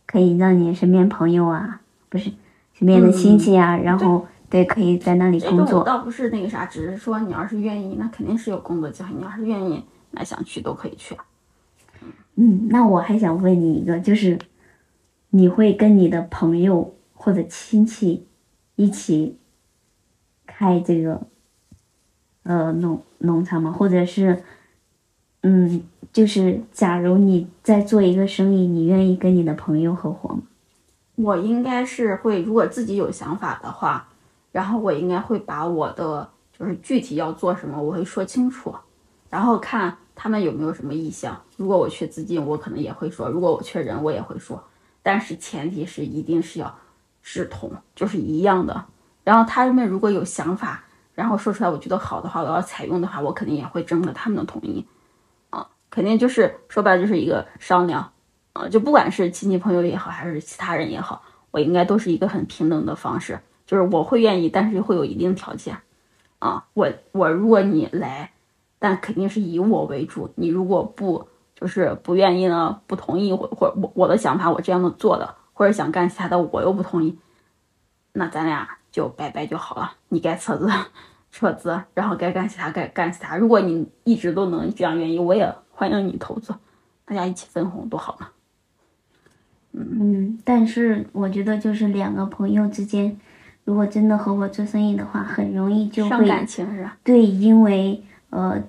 [0.06, 2.32] 可以让你身边朋友啊，不是
[2.74, 5.84] 身边的亲戚啊，然后对，可以在那里工作。
[5.84, 9.14] 倒不是那个啥，只是说你要是愿意，那肯定是有工作机会。
[9.14, 11.18] 你要是愿意，那想去都可以去。
[12.36, 14.40] 嗯，那我还想问你一个，就是
[15.32, 18.26] 你会跟你的朋友或者亲戚
[18.76, 19.38] 一起
[20.46, 21.22] 开这个
[22.44, 23.72] 呃农农场吗？
[23.72, 24.44] 或者是
[25.42, 25.82] 嗯，
[26.14, 30.44] 就是假如你在做一个生意，你愿意跟你的朋友合伙吗？
[31.16, 34.08] 我应该是会，如果自己有想法的话，
[34.52, 38.74] 然后我应该会把我的就是具体要做什么，我会说清楚，
[39.30, 41.40] 然后看他们有没有什么意向。
[41.58, 44.64] 如果我缺资金，我可能也会说；如果我缺人，我也会说。
[45.04, 46.76] 但是前提是一定是要
[47.22, 48.86] 志同，就是一样的。
[49.24, 50.84] 然后他们如果有想法，
[51.14, 54.86] 然后说出来我觉得好的话，我要采用的话，我肯定也会征得他们的同意。
[55.50, 58.12] 啊，肯定就是说白了就是一个商量。
[58.54, 65.78] 啊，就不管是亲戚朋友也好，还是其他人也好，我应该都是一个很平等的方式，就是我会愿意，但是会有一定条件。
[66.40, 68.32] 啊，我我如果你来，
[68.80, 77.18] 但肯定是以我为主，你如果不就是不愿意呢，不同意或或我我的想法我这样的做的，或者想干其他的我又不同意，
[78.14, 80.70] 那咱俩就拜拜就好了，你该撤资
[81.32, 83.36] 撤资，然后该干其他该干其他。
[83.36, 86.54] 如果你一直都能这样愿意，我也欢迎你投资，
[87.04, 88.28] 大家一起分红多好呢。
[89.72, 93.20] 嗯，但是我觉得就是两个朋友之间，
[93.68, 96.98] 如果真的合伙做生意的话，很容易就会伤感情是吧？
[97.04, 98.64] 对，因为呃，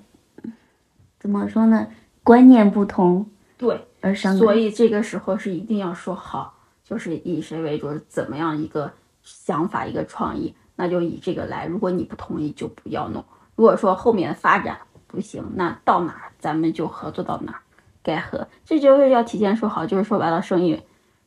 [1.17, 1.87] 怎么说呢，
[2.21, 3.25] 观念不同
[3.57, 4.39] 对，而伤感。
[4.39, 8.91] 所以这个时候是一定要说好，就是以谁为主，怎么样一个
[9.23, 11.65] 想法一个创意，那就以这个来。
[11.65, 13.23] 如果你不同意，就不要弄。
[13.55, 17.61] 如果说后面发展不行，那到哪儿咱们就合作到哪儿，
[18.03, 19.85] 该合，这就是要提前说好。
[19.85, 20.81] 就是说白了，生意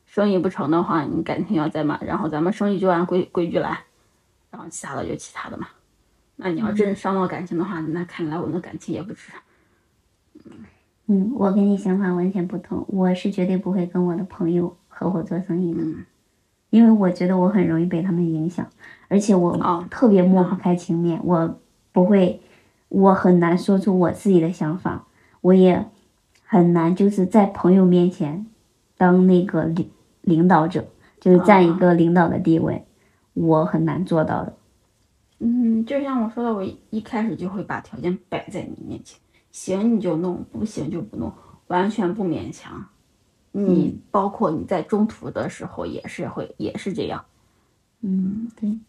[0.05, 3.79] 生意不成的话，你感情要再买，然后咱们生意就按规规矩来，
[4.51, 5.67] 然后其他的就其他的嘛。
[6.35, 9.31] 那你要真伤到感情的话，那看来我们的感情也不值。
[11.07, 16.05] 嗯，我跟你想法完全不同，我是绝对不会跟我的朋友合伙做生意的，嗯
[16.69, 18.67] 因为我觉得我很容易被他们影响，
[19.07, 21.59] 而且我哦特别抹不开情面，我
[21.91, 22.41] 不会，
[22.89, 25.05] 我很难说出我自己的想法，
[25.41, 25.85] 我也
[26.43, 28.47] 很难就是在朋友面前
[28.97, 30.85] 当那个领领导者，
[31.19, 32.85] 就是占一个领导的地位，
[33.33, 34.55] 我很难做到的。
[35.39, 39.19] 嗯，就像我说的，我一一开始就会把条件摆在你面前，
[39.51, 41.33] 行你就弄，不行就不弄，
[41.67, 42.85] 完全不勉强。
[43.51, 47.23] 你包括你在中途的时候也是会也是这样。
[48.01, 48.79] 嗯，对，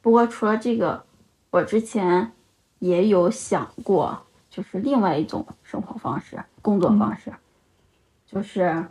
[0.00, 1.04] 不过除了这个，
[1.50, 2.32] 我之前
[2.78, 4.23] 也有想过，
[4.54, 7.32] 就是另外一种生活方式、工作方式，
[8.24, 8.86] 就是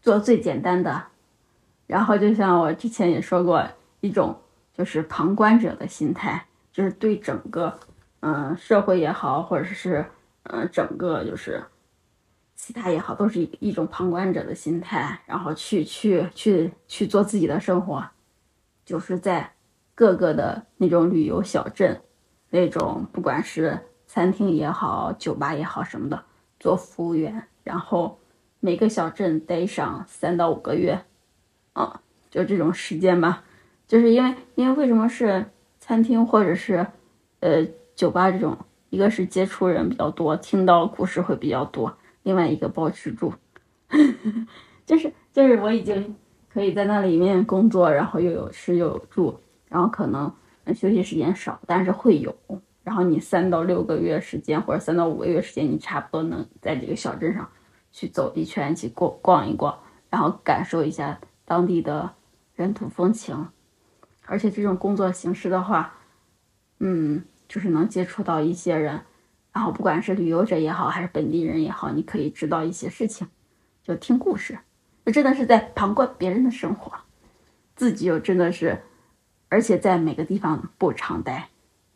[0.00, 1.04] 做最简单的。
[1.86, 3.62] 然后就像我之前也说过，
[4.00, 4.34] 一种
[4.72, 7.78] 就是旁观者的心态，就是对整个
[8.20, 10.06] 嗯、社会也好，或者是
[10.44, 11.62] 嗯、整个就是
[12.56, 18.02] 其他也好，都是一一种旁观者的心态，然后去去去去做自己的生活，
[18.86, 19.52] 就是在
[19.94, 22.00] 各个的那种旅游小镇，
[22.48, 23.78] 那种不管是
[24.14, 26.22] 餐厅也好，酒吧也好什么的，
[26.60, 28.18] 做服务员，然后
[28.60, 31.02] 每个小镇待上三到五个月，
[31.72, 33.42] 啊，就这种时间吧。
[33.88, 35.46] 就是因为因为为什么是
[35.80, 36.86] 餐厅或者是
[37.40, 38.54] 呃酒吧这种，
[38.90, 43.32] 一个是接触人比较多，听到故事会比较多，另外一个包吃住，
[44.84, 46.14] 就是就是我已经
[46.52, 49.40] 可以在那里面工作，然后又有吃又有住，
[49.70, 50.30] 然后可能
[50.74, 52.36] 休息时间少，但是会有。
[52.84, 57.48] 然后你三到六个月时间，或者三到五个月时间，你差不多能在这个小镇上
[57.92, 59.78] 去走一圈，去逛逛一逛，
[60.10, 62.14] 然后感受一下当地的
[62.54, 63.48] 人土风情。
[64.24, 65.94] 而且这种工作形式的话，
[66.78, 69.00] 嗯，就是能接触到一些人，
[69.52, 73.28] 然后不管是旅游者也好，还是本地人也好，你可以知道一些事情，
[73.82, 74.58] 就听故事，
[75.04, 76.92] 这真的是在旁观别人的生活，
[77.74, 78.82] 自己又真的是，
[79.48, 81.48] 而且在每个地方不常待，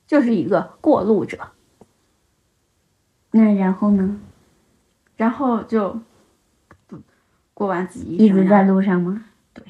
[0.07, 1.39] 就是一个过路者，
[3.33, 4.21] 那然后呢？
[5.17, 5.99] 然后就
[6.87, 6.99] 不
[7.55, 9.25] 过完自己一直在路上吗？
[9.53, 9.65] 对。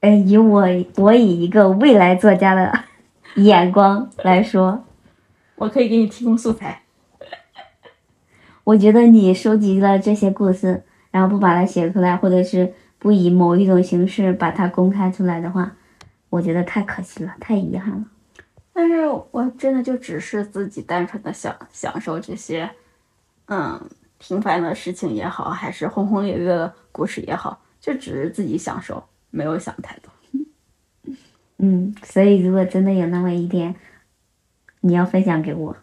[0.00, 0.66] 呃，以我
[0.96, 2.72] 我以一个未来作家的
[3.36, 4.84] 眼光来说，
[5.56, 6.82] 我可以给你提供素材。
[8.64, 15.76] 我觉得你收集了这些故事，然后不把它写出来，或者是不以某一种形式把它公开出来的话，
[16.34, 18.04] 我觉得太可惜了，太遗憾了。
[18.72, 22.68] 但是我真的就只是自己单纯的享享受这些，
[23.46, 23.80] 嗯，
[24.18, 30.10] 平凡的事情也好，还是轰轰烈烈的故事也好，就只是自己享受，没有想太多。
[31.58, 33.72] 嗯，所以如果真的有那么一天，
[34.80, 35.76] 你要分享给我，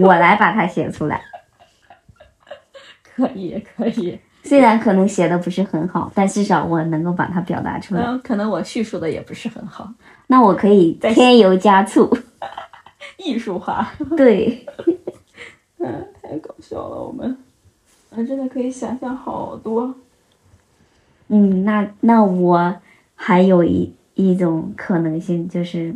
[0.00, 1.22] 我来把它写出来。
[3.14, 4.18] 可以，可以。
[4.42, 8.02] 虽然可能写的不是很好，但至少我能够把它表达出来。
[8.02, 9.90] 嗯，可能我叙述的也不是很好。
[10.26, 12.10] 那我可以添油加醋，
[13.18, 13.92] 艺术化。
[14.16, 14.66] 对。
[15.78, 17.36] 嗯，太搞笑了，我们，
[18.10, 19.94] 啊，真的可以想象好多。
[21.28, 22.76] 嗯，那那我
[23.14, 25.94] 还有一一种可能性，就是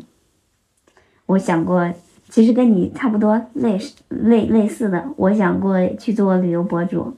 [1.27, 1.93] 我想过。
[2.29, 7.17] 其实跟你差不多类似类类似的，我想过去做旅游博主。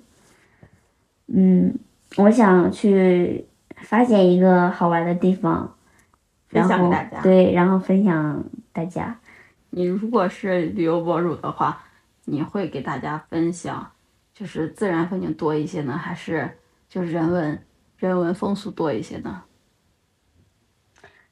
[1.29, 1.79] 嗯，
[2.17, 5.77] 我想去发现一个好玩的地方，
[6.49, 7.23] 分享给大家。
[7.23, 9.19] 对，然后分享大家。
[9.71, 11.83] 你如果是旅游博主的话，
[12.25, 13.93] 你会给大家分享，
[14.35, 16.59] 就是自然风景多一些呢，还是
[16.89, 17.63] 就是人文
[17.97, 19.43] 人文风俗多一些呢？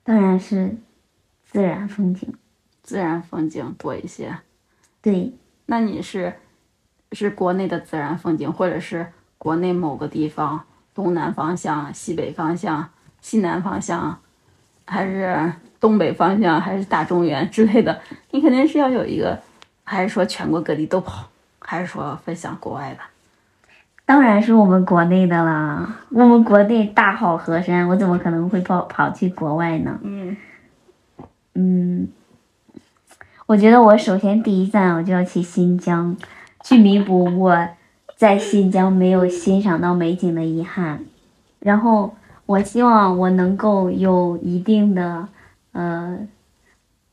[0.03, 0.77] 当然是
[1.45, 2.33] 自然风景。
[2.83, 4.33] 自然风景多一些，
[5.03, 5.35] 对。
[5.67, 6.33] 那你是
[7.11, 9.05] 是国内的自然风景，或者是
[9.47, 10.61] 国内某个地方
[10.93, 12.89] 东南方向、西北方向、
[13.21, 14.19] 西南方向，
[14.85, 17.97] 还是东北方向，还是大中原之类的？
[18.33, 19.39] 你肯定是要有一个，
[19.85, 21.29] 还是说全国各地都跑，
[21.61, 22.99] 还是说分享国外的？
[24.05, 29.97] 当然是我们国内的啦，我们国内大好河山，我怎么可能会跑跑去国外呢？
[30.03, 30.37] 嗯
[31.55, 32.09] 嗯。
[33.47, 36.17] 我觉得我首先第一站我就要去新疆，
[36.65, 37.69] 去弥补我
[38.17, 41.05] 在新疆没有欣赏到美景的遗憾。
[41.61, 45.29] 然后我希望我能够有一定的
[45.73, 46.27] 呃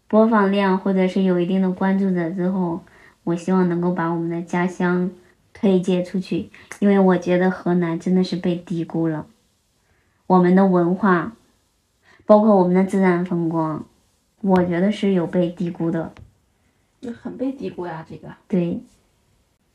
[0.08, 2.82] 播放量，或者是有一定的关注者之后，
[3.24, 5.12] 我希望能够把我们的家乡
[5.54, 6.50] 推介出去，
[6.80, 9.26] 因为我觉得河南真的是被低估了，
[10.28, 11.34] 我们的文化，
[12.26, 13.84] 包括我们的自然风光，
[14.42, 16.14] 我觉得是有被低估的。
[17.02, 18.30] 就很被低估呀，这个。
[18.48, 18.82] 对。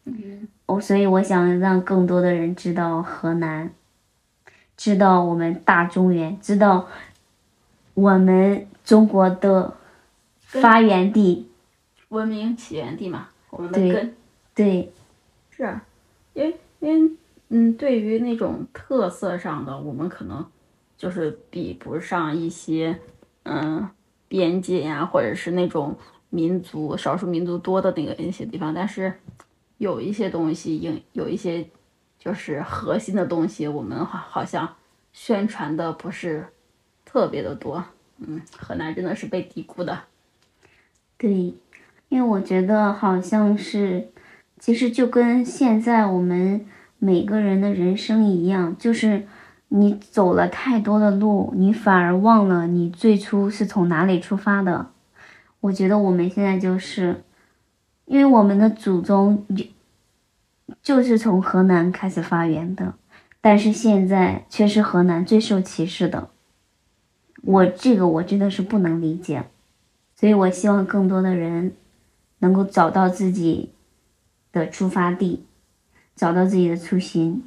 [0.04, 0.48] 嗯。
[0.68, 3.70] 我所以我想让更多的人知道河南，
[4.76, 6.86] 知道我们大中原，知道
[7.94, 9.74] 我们中国的
[10.38, 11.48] 发源地，
[12.10, 14.14] 文明起源地嘛，我们的根。
[14.54, 14.92] 对。
[15.50, 15.80] 是，
[16.34, 17.16] 因为因为
[17.48, 20.44] 嗯，对于那种特色上的，我们可能
[20.98, 22.98] 就是比不上一些
[23.44, 23.88] 嗯
[24.28, 25.96] 边界呀，或者是那种。
[26.30, 29.10] 民族少数民族多的那个一些地方，但是
[29.78, 31.66] 有一些东西，有有一些
[32.18, 34.76] 就是核心的东西，我们好好像
[35.12, 36.46] 宣传的不是
[37.04, 37.82] 特别的多。
[38.18, 40.00] 嗯，河南真的是被低估的。
[41.16, 41.54] 对，
[42.08, 44.08] 因为我觉得好像是，
[44.58, 46.66] 其实就跟现在我们
[46.98, 49.26] 每个人的人生一样，就是
[49.68, 54.90] 你走了太多的路，你反而忘了你最初是从哪里出发的。
[55.60, 57.22] 我觉得我们现在就是，
[58.08, 59.64] 因为我们的祖宗就
[60.82, 62.94] 就是从河南开始发源的，
[63.42, 66.30] 但是现在却是河南最受歧视的。
[67.42, 69.44] 我这个我真的是不能理解，
[70.16, 71.74] 所以我希望更多的人
[72.38, 73.72] 能够找到自己
[74.52, 75.44] 的出发地，
[76.16, 77.44] 找到自己的初心。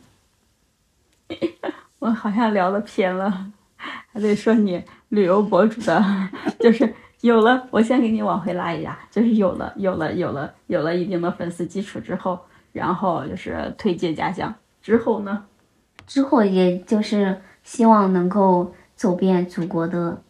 [1.98, 6.30] 我好像聊的偏了，还得说你旅游博主的，
[6.62, 6.94] 就是。
[7.22, 12.40] 有了，我先给你往回拉一拉，就是有了，有了，有了，有了一定的粉丝基础之后，
[12.72, 15.46] 然后就是推荐家乡之后呢，
[16.08, 20.24] 之后也就是希望能够走遍祖国的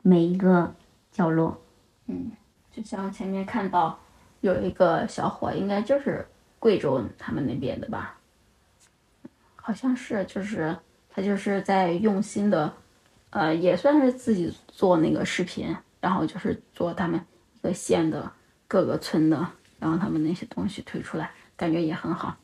[0.00, 0.74] 每一个
[1.12, 1.60] 角落。
[2.06, 2.32] 嗯，
[2.72, 3.98] 就像前面看到
[4.40, 6.26] 有一个小伙，应该就是
[6.58, 8.18] 贵州他们那边的吧？
[9.56, 10.74] 好像是，就是
[11.10, 12.72] 他就是在用心的，
[13.28, 15.76] 呃，也算是自己做那个视频。
[16.04, 17.18] 然后就是做他们
[17.54, 18.30] 一个县的
[18.68, 19.48] 各个村的，
[19.78, 22.36] 然后他们那些东西推出来，感觉也很好。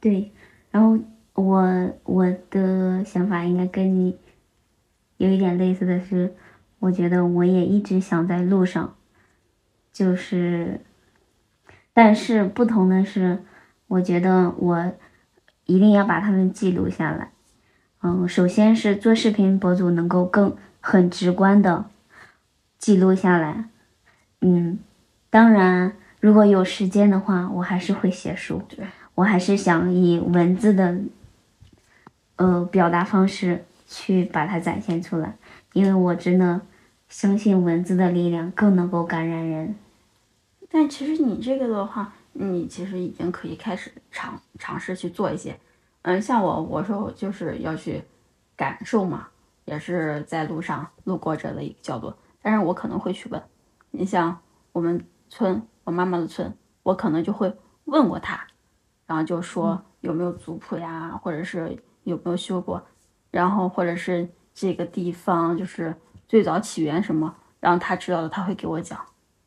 [0.00, 0.32] 对，
[0.70, 0.98] 然后
[1.34, 4.16] 我我的想法应该跟你
[5.18, 6.34] 有一点类似的是，
[6.78, 8.96] 我觉得我也一直想在路上，
[9.92, 10.80] 就是，
[11.92, 13.44] 但是不同的是，
[13.88, 14.90] 我觉得我
[15.66, 17.32] 一定要把他们记录下来。
[18.00, 21.84] 嗯，首先是做视频博主能够更很直观的。
[22.82, 23.68] 记录下来，
[24.40, 24.76] 嗯，
[25.30, 28.60] 当然，如果有时间的话，我还是会写书。
[28.68, 30.98] 对，我还是想以文字的，
[32.34, 35.36] 呃，表达方式去把它展现出来，
[35.74, 36.60] 因为我真的
[37.08, 39.76] 相信文字的力量更能够感染人。
[40.68, 45.56] 但其实你这个的话，你其实已经可以开始尝尝试去做一些。
[46.02, 48.02] 嗯，像我，我说我就是要去
[48.56, 49.28] 感受嘛，
[49.66, 52.12] 也是在路上路过这的一个角度，
[52.42, 53.42] 但是我可能会去问。
[53.90, 54.38] 你像
[54.72, 58.46] 我们村，我妈妈的村，我可能就会问过他，
[59.06, 62.84] 然后就说有没有族谱呀，或者是有没有修过，
[63.30, 65.94] 然后或者是这个地方就是
[66.26, 68.98] 最早起源什么，然后他知道的他会给我讲。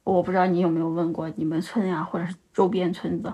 [0.04, 3.34] 我不知道你有没有问过你们村呀，或者是周边村子，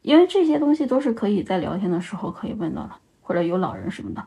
[0.00, 4.26] 因为这些东西都是可以在聊天的时候可以问到的，或者有老人什么的，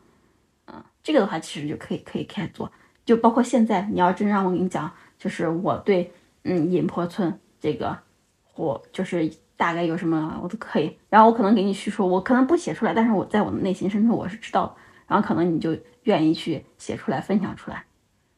[0.67, 2.71] 嗯，这个的话其实就可以可以开始做，
[3.05, 4.91] 就包括现在你要真让我给你讲。
[5.15, 6.11] 就是我对，
[6.43, 7.97] 嗯，隐坡村这个，
[8.55, 14.75] 我就是大概有什么我都可以，然后我可能给你叙述，我可能不写出来，但是我在我的内心深处我是知道，
[15.07, 17.85] 然后可能你就愿意去写出来分享出来，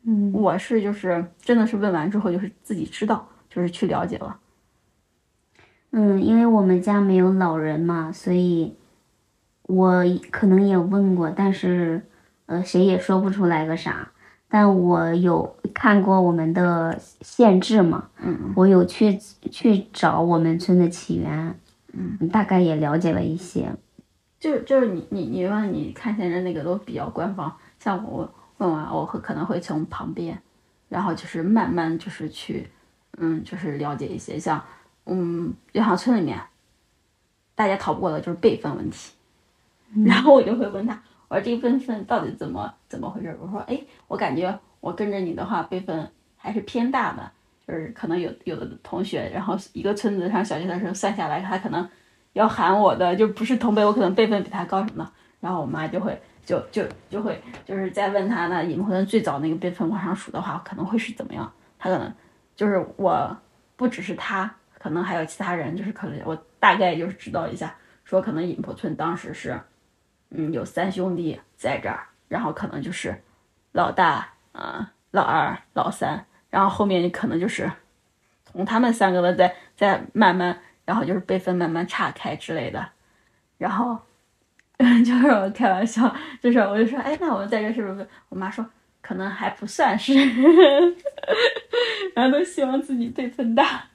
[0.03, 4.37] 嗯，我是就是真的是问完之后就是自己知道，就是去了解了，
[5.89, 8.75] 嗯，因为我们家没有老人嘛，所以
[9.63, 12.05] 我可能也问过，但是
[12.45, 14.11] 呃谁也说不出来个啥。
[14.47, 19.17] 但我有看过我们的县志嘛，嗯，我有去
[19.51, 21.59] 去找我们村的起源，
[21.93, 23.73] 嗯，大概也了解了一些。
[24.39, 30.39] 就就是你你你问你看现在那个都比较官方，像我问完我会可能会从旁边，
[30.87, 32.69] 然后就是慢慢就是去，
[33.17, 34.63] 嗯，就是了解一些像，
[35.05, 36.39] 嗯，就像村里面，
[37.55, 39.13] 大家逃不过的就是辈分问题，
[40.05, 41.01] 然后我就会问他。
[41.35, 43.37] 我这个辈分到底怎么怎么回事？
[43.41, 43.77] 我说，哎，
[44.07, 47.29] 我感觉我跟着你的话，辈分还是偏大的，
[47.67, 51.85] 就是可能有有的同学，然后一个村子上小学的时候算下来，他可能
[52.31, 55.11] 要喊我的就不是同辈，我可能辈分比他高什么的。
[55.41, 61.51] 然后我妈就会就就就会就是在问他那隐婚最早那个辈分往上数的话，可能会是怎么样？
[61.77, 62.09] 他可能
[62.55, 63.37] 就是我
[63.75, 67.75] 不只是他，可能还有其他人，就是可能我大概就是知道一下，
[68.05, 69.59] 说可能隐婆村当时是。
[70.31, 73.15] 嗯，有三兄弟在这儿，然后可能就是
[73.71, 77.71] 老大，啊，老二，老三，然后后面可能就是
[78.43, 82.89] 从他们三个的再再慢慢，然后就是辈分慢慢岔开之类的，
[83.57, 83.97] 然后
[84.77, 88.07] 就是我开玩笑，就是我就说，哎，那我们在这是不是？
[88.29, 88.65] 我妈说
[89.01, 90.13] 可能还不算是，
[92.13, 93.85] 然后都希望自己辈分大，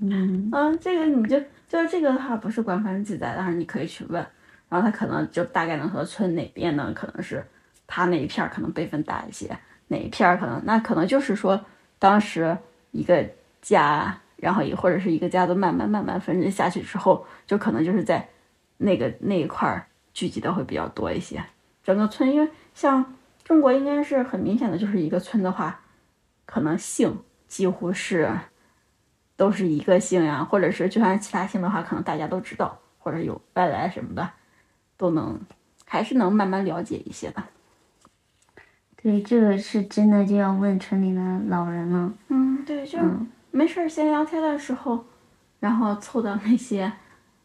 [0.00, 1.38] 嗯啊，这个你就
[1.68, 4.24] 就是这个的话不是官方记载，但是你可以去问。
[4.70, 6.90] 然后他可能就大概能和村哪边呢？
[6.94, 7.44] 可能是
[7.86, 9.58] 他那一片可能辈分大一些，
[9.88, 11.62] 哪一片可能那可能就是说
[11.98, 12.56] 当时
[12.92, 13.28] 一个
[13.60, 18.28] 家，然后也或者是一个家都慢慢慢慢分支下去之后，就可能就是在
[18.78, 21.44] 那个那一块聚集的会比较多一些。
[21.82, 25.80] 整个村因为像中国应该是很明显的，就是一个村的话，
[26.46, 28.30] 可能姓几乎是
[29.34, 34.30] 都是一个姓呀，或者是就算其他姓的话，可能大家都知道，或者有外来什么的。
[35.00, 35.40] 都能，
[35.86, 37.48] 还是能慢慢了解一些吧。
[39.02, 42.12] 对，这个是真的就要问城里的老人了。
[42.28, 42.98] 嗯，对，就
[43.50, 45.02] 没事儿闲聊天的时候，
[45.58, 46.92] 然后凑到那些，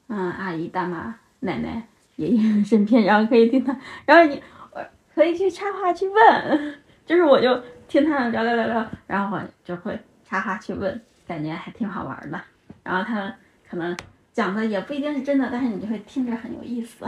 [0.07, 1.81] 嗯，阿姨、大妈、奶奶、
[2.17, 3.73] 爷爷身边，然后可以听他，
[4.05, 4.43] 然后你，
[5.13, 6.75] 可以去插话去问，
[7.05, 12.37] 就是我就听他们聊聊聊聊，然后我就会插话去问，感觉还挺好玩的。
[12.83, 13.33] 然后他们
[13.69, 13.95] 可能
[14.33, 17.05] 讲的也不一定是真的，但是你就会听着很有意思。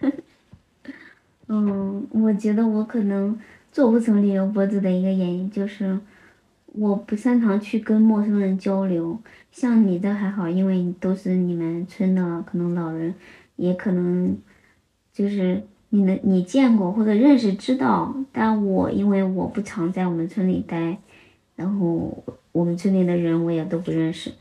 [1.48, 3.36] 嗯，我觉得我可能
[3.72, 5.98] 做不成旅游博主的一个原因就是，
[6.66, 9.18] 我不擅长去跟陌生人交流。
[9.50, 13.12] 像你这还好，因为都是你们村的可能老人，
[13.56, 14.38] 也可能
[15.12, 18.14] 就是你的你见过或者认识知道。
[18.30, 20.96] 但我因为我不常在我们村里待，
[21.56, 22.22] 然后
[22.52, 24.32] 我们村里的人我也都不认识，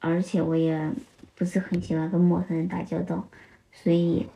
[0.00, 0.90] 而且我也
[1.36, 3.28] 不是很喜欢跟陌生人打交道，
[3.72, 4.26] 所以。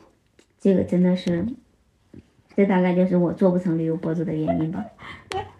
[0.67, 1.47] 这个真的是，
[2.57, 4.85] 这大概就是我做不成旅游博主的原因吧。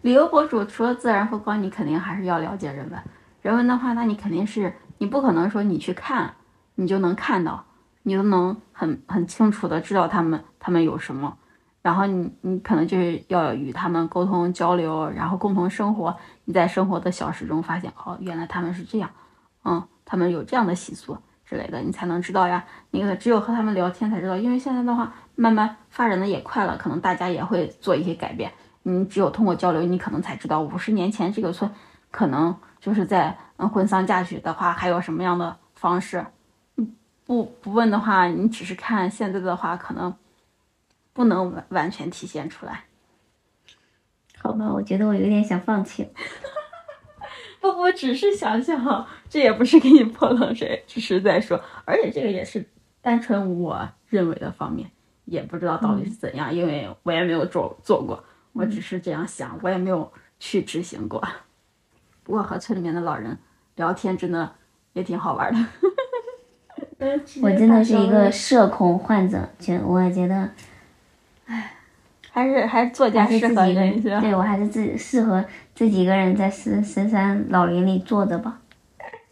[0.03, 3.01] 旅游博主除了自然风光，你肯定还是要了解人文。
[3.41, 6.35] 人文的话，那你肯定是你不可能说你去看，
[6.75, 7.65] 你就能看到，
[8.03, 11.39] 你都能很很清楚的知道他们他们有什么。
[11.83, 16.17] 然后你你可能就是要与他们沟通交流，然后共同生活。
[16.47, 19.09] 你在生活的小事中发现，哦，原来他们是这样，
[19.63, 21.17] 嗯，他们有这样的习俗。
[21.49, 22.65] 之类的，你才能知道呀。
[22.91, 28.53] 你只有和他们聊天才知道，因为现在的话，慢慢发展的也快了，可能大家也会做一些改变。
[28.83, 31.71] 你只有通过交流，你可能才知道五十年前这个村
[32.11, 36.27] 可能就是在嗯婚丧嫁娶的话，还有什么样的方式？
[36.77, 36.95] 嗯，
[37.25, 40.15] 不不问的话，你只是看现在的话，可能
[41.13, 42.85] 不能完完全体现出来。
[44.39, 46.11] 好吧，我觉得我有点想放弃了。
[47.73, 52.65] 不不，只是想想，这也不是给你泼冷水，只是在说，而且这个也是
[53.01, 54.91] 单纯我认为的方面，
[55.25, 61.23] 也不知道到底是怎样，因为我也没有做做过，我只是这样想，我也没有去执行过。
[62.23, 63.39] 不过和村里面的老人
[63.77, 64.53] 聊天真的
[64.95, 65.67] 也挺好玩的。
[67.43, 70.51] 我真的是一个 社恐患者，觉我觉得
[72.37, 74.21] 还是还是作家适合一个人，是吧。
[74.21, 75.43] 对我还是自适合
[75.75, 78.61] 自己一个人在深深山老林里坐着吧，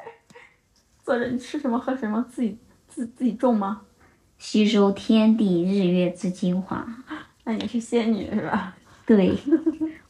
[1.05, 2.57] 坐着你吃什么喝什么，自己
[2.89, 3.83] 自自己种吗？
[4.39, 6.87] 吸收天地日月之精华。
[7.45, 8.75] 那你是仙女是吧？
[9.05, 9.37] 对，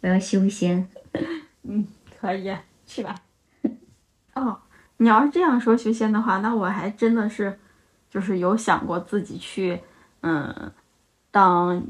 [0.01, 0.89] 我要修仙。
[1.67, 1.85] 嗯
[2.21, 3.13] 可以，去吧。
[4.35, 4.57] 哦，
[4.99, 7.59] 你要是这样说修仙的话，那我还真的是，
[8.09, 9.81] 就是有想过自己去，
[10.23, 10.71] 嗯，
[11.33, 11.83] 当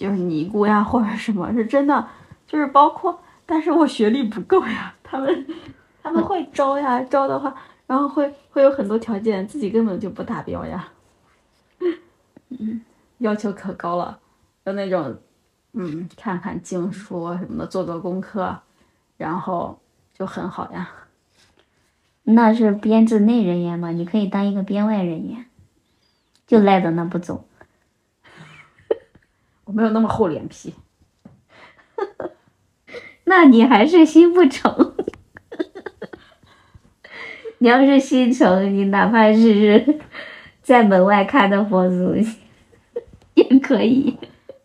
[0.00, 2.08] 就是尼姑呀，或者什么，是真的，
[2.46, 5.46] 就是包括，但是我学历不够呀，他们
[6.02, 7.54] 他们会招呀，招的话，
[7.86, 10.88] 然后会会有很多条件，自己根本就不达标呀，
[12.48, 12.80] 嗯，
[13.18, 14.18] 要求可高了，
[14.64, 15.14] 就那种，
[15.74, 18.58] 嗯，看看经书什么的，做做功课。
[19.18, 19.78] 然后
[20.14, 20.88] 就很好呀。
[22.22, 25.44] 那是编制内人员嘛，你可以当一个编外人员，
[26.46, 27.44] 就赖在那不走。
[29.70, 30.74] 我没有那么厚脸皮。
[33.24, 34.94] 那你还是心不诚。
[37.58, 40.00] 你要是心诚，你哪怕是
[40.60, 42.16] 在门外看的佛祖
[43.34, 44.18] 也可以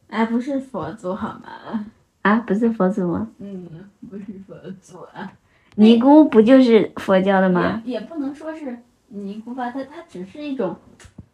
[0.09, 1.85] 哎，不是佛祖好吗？
[2.23, 3.27] 啊，不是佛祖吗？
[3.37, 3.69] 嗯，
[4.09, 5.31] 不是佛祖啊。
[5.75, 7.79] 尼姑不就是佛教的吗？
[7.85, 8.75] 也也不能说是
[9.09, 10.75] 尼姑吧，它它只是一种，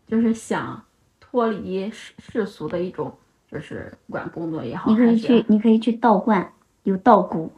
[0.07, 0.83] 就是想
[1.21, 3.15] 脱离世世俗的一种，
[3.51, 7.51] 就是不管工作也好，你可以去，你可以去道观，有道姑。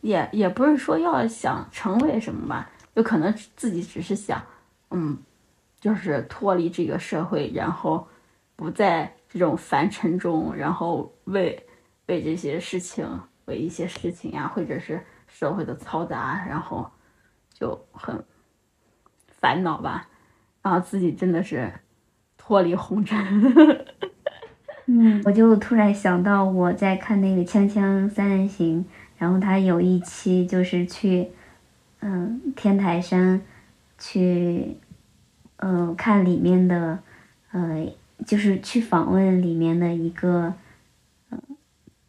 [0.00, 4.40] 也也不是说要想成为什么吧，就可能自己只是想，
[4.90, 5.18] 嗯，
[5.78, 8.06] 就是脱离这个社会，然后
[8.56, 11.66] 不在这种凡尘中，然后为
[12.06, 13.06] 为这些事情，
[13.44, 16.90] 为一些事情呀，或者是社会的嘈杂，然后
[17.52, 18.24] 就很
[19.26, 20.08] 烦恼吧，
[20.62, 21.70] 然后自己真的是
[22.38, 23.18] 脱离红尘。
[24.90, 28.82] 嗯，我就突然想到我在看那个《锵锵三人行》，
[29.18, 31.28] 然后他有一期就是去，
[32.00, 33.38] 嗯，天台山，
[33.98, 34.78] 去，
[35.56, 36.98] 嗯，看里面的，
[37.52, 37.86] 呃，
[38.24, 40.54] 就是去访问里面的一个，
[41.30, 41.38] 嗯，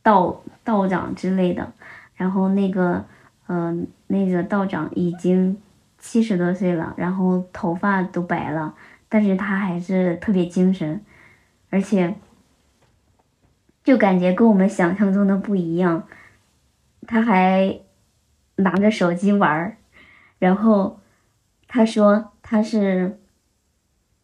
[0.01, 1.73] 道道长之类的，
[2.15, 3.03] 然后那个，
[3.47, 5.57] 嗯、那个道长已经
[5.97, 8.73] 七十多岁了，然后头发都白了，
[9.09, 11.01] 但是他还是特别精神，
[11.69, 12.15] 而且。
[13.89, 16.07] 就感觉跟我们想象中的不一样。
[17.07, 17.79] 他还
[18.57, 19.77] 拿着手机玩儿，
[20.37, 20.99] 然后
[21.67, 23.19] 他说他是，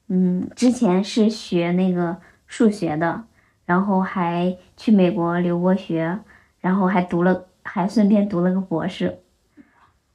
[0.07, 3.23] 嗯，之前是学那个数学的，
[3.65, 6.19] 然后还去美国留过学，
[6.59, 9.17] 然后还读了，还顺便读了个博士。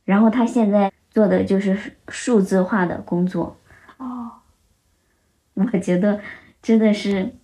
[0.05, 3.57] 然后他现在做的就是数字化的工作。
[3.97, 4.31] 哦，
[5.55, 6.21] 我觉得
[6.63, 7.35] 真的是，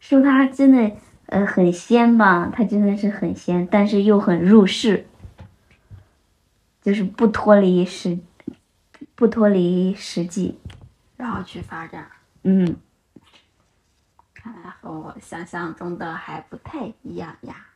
[0.00, 0.96] 说他真的。
[1.26, 2.50] 呃，很仙吧？
[2.52, 5.06] 他真的是很仙，但是又很入世，
[6.82, 8.18] 就是不脱离实，
[9.14, 10.58] 不脱离实际。
[11.16, 12.06] 然后去发展，
[12.44, 12.76] 嗯，
[14.34, 17.66] 看来和我想象中的还不太一样呀。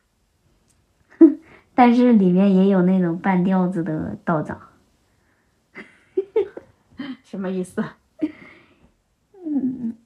[1.74, 4.60] 但是里面也有那种半吊子的道长，
[7.24, 7.82] 什么意思？
[9.44, 9.96] 嗯，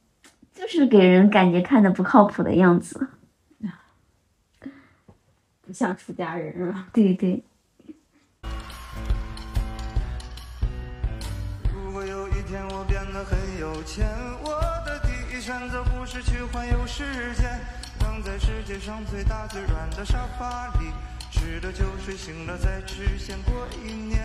[0.54, 3.08] 就是给人感觉看着不靠谱的样子。
[5.66, 6.88] 不像出家人是吧？
[6.92, 7.42] 对对，
[11.72, 14.06] 如果有一天我变得很有钱，
[14.42, 17.48] 我的第一选择不是去环游世界，
[17.98, 20.92] 躺在世界上最大最软的沙发里，
[21.34, 23.52] 吃了就睡，醒了再吃，先过
[23.84, 24.22] 一年。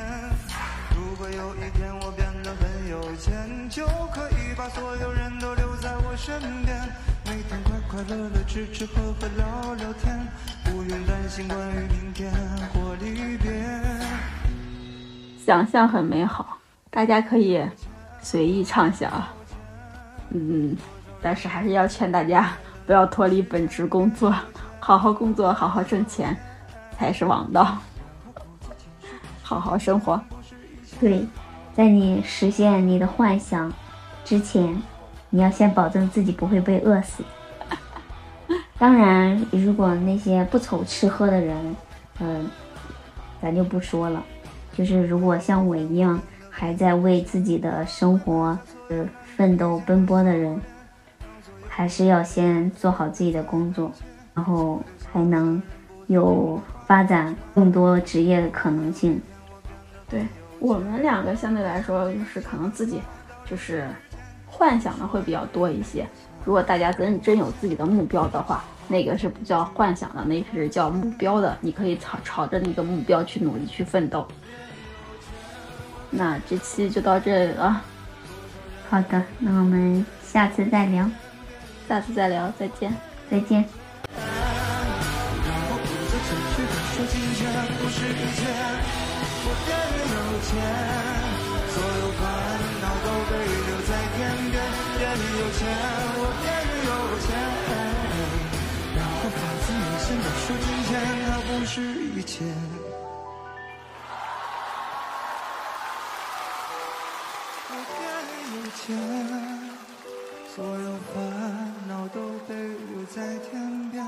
[0.95, 3.83] 如果有一天我变得很有钱，就
[4.13, 6.77] 可以把所有人都留在我身边，
[7.25, 10.19] 每天快快乐乐吃吃喝喝聊聊天，
[10.65, 12.31] 不用担心关于明天
[12.73, 13.51] 或离别。
[15.43, 16.59] 想象很美好，
[16.91, 17.59] 大家可以
[18.21, 19.11] 随意畅想。
[20.29, 20.77] 嗯，
[21.23, 22.51] 但是还是要劝大家
[22.85, 24.31] 不要脱离本职工作，
[24.79, 26.37] 好好工作，好好挣钱
[26.99, 27.77] 才是王道。
[29.41, 30.21] 好好生活。
[30.99, 31.25] 对，
[31.73, 33.71] 在你实现你的幻想
[34.25, 34.79] 之前，
[35.29, 37.23] 你要先保证自己不会被饿死。
[38.77, 41.75] 当然，如果那些不愁吃喝的人，
[42.19, 42.49] 嗯、
[43.41, 44.21] 咱就不说了。
[44.73, 46.19] 就是如果像我一样
[46.49, 48.57] 还在为自己的生活
[48.89, 50.59] 呃奋斗奔波的人，
[51.69, 53.89] 还是要先做好自己的工作，
[54.33, 55.61] 然后才能
[56.07, 59.21] 有发展更多职业的可能性。
[60.09, 60.25] 对
[60.57, 62.99] 我们两个相对来说，就是可能自己
[63.45, 63.87] 就是
[64.47, 66.07] 幻想的会比较多一些。
[66.43, 71.55] 如果大家真真有自己的目标的话，那个是不叫幻想的，那个是叫目标的。
[71.61, 74.27] 你可以朝朝着那个目标去努力去奋斗。
[76.09, 77.83] 那这期就到这里了，
[78.89, 81.07] 好的，那我们下次再聊，
[81.87, 82.91] 下次再聊，再见。
[83.29, 83.63] 再见。
[87.91, 88.41] 是一切，
[89.45, 89.67] 我变
[90.13, 90.15] 有
[90.45, 90.49] 钱，
[91.73, 92.21] 所有烦
[92.81, 93.33] 恼都被
[93.67, 94.17] 留在天
[94.51, 94.55] 边。
[94.99, 95.61] 变有钱，
[96.15, 96.45] 我变
[96.85, 96.89] 有
[97.25, 97.27] 钱，
[98.95, 100.89] 然后发自内心的说金钱
[101.25, 101.73] 它不是
[102.13, 102.31] 一切。
[107.69, 107.99] 我变
[108.53, 108.85] 有钱。
[110.55, 111.15] 所有烦
[111.87, 113.15] 恼都被留在
[113.49, 114.03] 天边，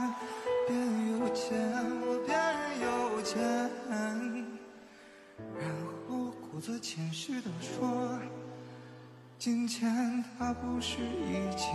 [0.68, 0.70] 变
[1.12, 1.50] 有钱，
[2.02, 2.36] 我变
[3.38, 3.70] 然
[6.08, 8.20] 后故作谦虚地说，
[9.38, 11.68] 金钱它不是一切。